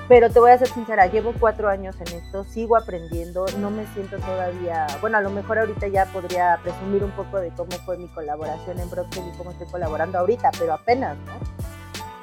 [0.07, 3.85] pero te voy a ser sincera, llevo cuatro años en esto, sigo aprendiendo, no me
[3.87, 7.97] siento todavía, bueno, a lo mejor ahorita ya podría presumir un poco de cómo fue
[7.97, 11.33] mi colaboración en Broadcast y cómo estoy colaborando ahorita, pero apenas, ¿no?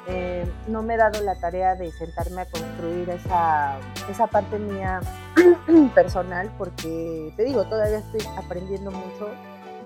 [0.07, 3.77] Eh, no me he dado la tarea de sentarme a construir esa,
[4.09, 4.99] esa parte mía
[5.95, 9.29] personal porque, te digo, todavía estoy aprendiendo mucho,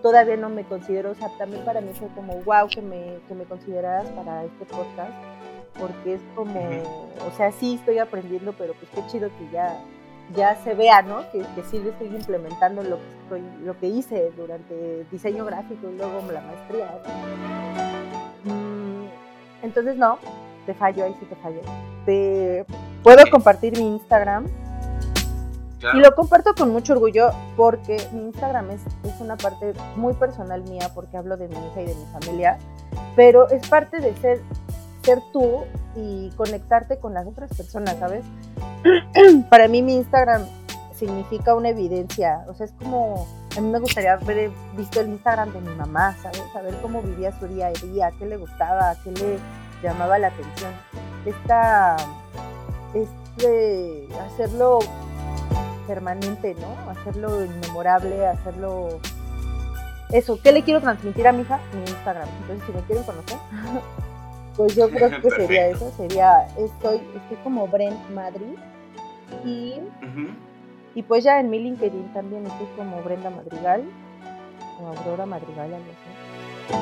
[0.02, 3.34] todavía no me considero, o sea, también para mí fue como, wow, que me, que
[3.34, 5.12] me consideraras para este podcast
[5.80, 9.78] porque es como, o sea, sí estoy aprendiendo, pero pues qué chido que ya,
[10.36, 11.30] ya se vea, ¿no?
[11.32, 15.98] Que, que sí estoy implementando lo que, estoy, lo que hice durante diseño gráfico y
[15.98, 17.00] luego la maestría.
[18.44, 19.06] Mm,
[19.64, 20.20] entonces, no,
[20.66, 21.62] te fallo, ahí sí te fallo.
[22.06, 22.66] Te,
[23.04, 24.46] puedo compartir mi Instagram.
[25.94, 30.62] Y lo comparto con mucho orgullo porque mi Instagram es, es una parte muy personal
[30.64, 32.58] mía porque hablo de mi hija y de mi familia,
[33.16, 34.42] pero es parte de ser,
[35.10, 38.24] ser tú y conectarte con las otras personas, ¿sabes?
[39.50, 40.46] Para mí mi Instagram
[40.96, 43.26] significa una evidencia, o sea, es como,
[43.58, 46.44] a mí me gustaría haber visto el Instagram de mi mamá, ¿sabes?
[46.54, 49.40] Saber cómo vivía su día a día, qué le gustaba, qué le
[49.82, 50.74] llamaba la atención.
[51.26, 51.96] Esta,
[52.94, 54.80] este, hacerlo
[55.88, 56.92] permanente, ¿no?
[56.92, 59.00] Hacerlo inmemorable, hacerlo...
[60.12, 61.60] Eso, ¿qué le quiero transmitir a mi hija?
[61.74, 62.28] Mi Instagram.
[62.42, 63.38] Entonces, si me quieren conocer,
[64.60, 68.58] pues yo creo que sería eso, sería, estoy, estoy como Bren Madrid
[69.46, 69.76] y,
[70.96, 73.86] y pues ya en mi LinkedIn también estoy como Brenda Madrigal
[74.82, 75.88] o Aurora Madrigal, algo
[76.68, 76.74] así.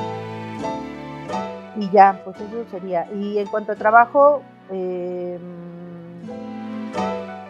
[1.76, 3.08] Y ya, pues eso sería.
[3.12, 5.38] Y en cuanto a trabajo, eh,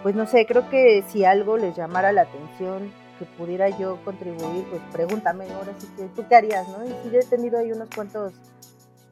[0.02, 4.66] pues no sé, creo que si algo les llamara la atención, que pudiera yo contribuir,
[4.68, 6.84] pues pregúntame, ahora sí que tú qué harías, ¿no?
[6.84, 8.34] Y si yo he tenido ahí unos cuantos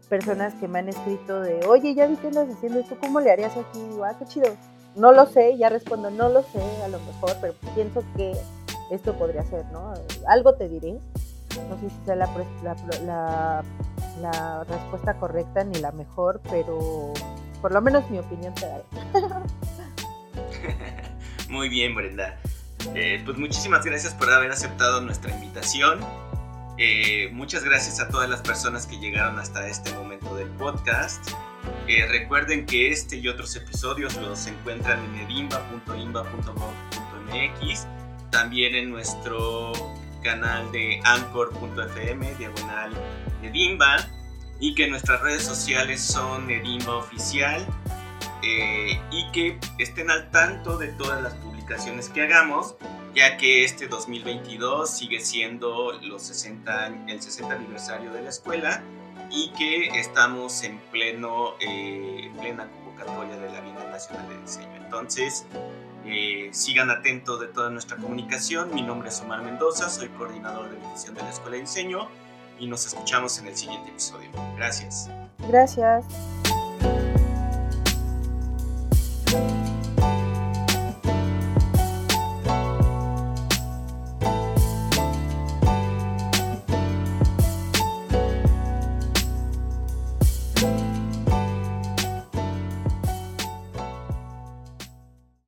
[0.08, 3.30] personas que me han escrito de, oye, ya vi que andas haciendo esto, ¿cómo le
[3.30, 3.80] harías aquí?
[4.04, 4.56] ah, qué chido.
[4.94, 8.34] No lo sé, ya respondo, no lo sé, a lo mejor, pero pienso que
[8.90, 9.92] esto podría ser, ¿no?
[10.26, 10.98] Algo te diré.
[11.68, 12.28] No sé si sea la,
[13.04, 13.64] la,
[14.20, 17.12] la respuesta correcta ni la mejor, pero
[17.60, 18.84] por lo menos mi opinión te daré.
[21.48, 22.38] Muy bien, Brenda.
[22.94, 26.00] Eh, pues muchísimas gracias por haber aceptado nuestra invitación.
[26.78, 31.30] Eh, muchas gracias a todas las personas que llegaron hasta este momento del podcast.
[31.88, 37.86] Eh, recuerden que este y otros episodios los encuentran en edimba.imba.gov.mx,
[38.30, 39.72] también en nuestro
[40.22, 42.92] canal de anchor.fm, diagonal
[43.42, 43.96] edimba,
[44.60, 47.66] y que nuestras redes sociales son edimba oficial
[48.42, 51.55] eh, y que estén al tanto de todas las publicaciones
[52.12, 52.76] que hagamos,
[53.14, 58.82] ya que este 2022 sigue siendo los 60, el 60 aniversario de la escuela
[59.30, 64.76] y que estamos en pleno, eh, plena convocatoria de la Bienal Nacional de Diseño.
[64.76, 65.44] Entonces,
[66.04, 68.72] eh, sigan atentos de toda nuestra comunicación.
[68.72, 72.08] Mi nombre es Omar Mendoza, soy coordinador de difusión de la Escuela de Diseño
[72.60, 74.30] y nos escuchamos en el siguiente episodio.
[74.56, 75.10] Gracias.
[75.48, 76.04] Gracias.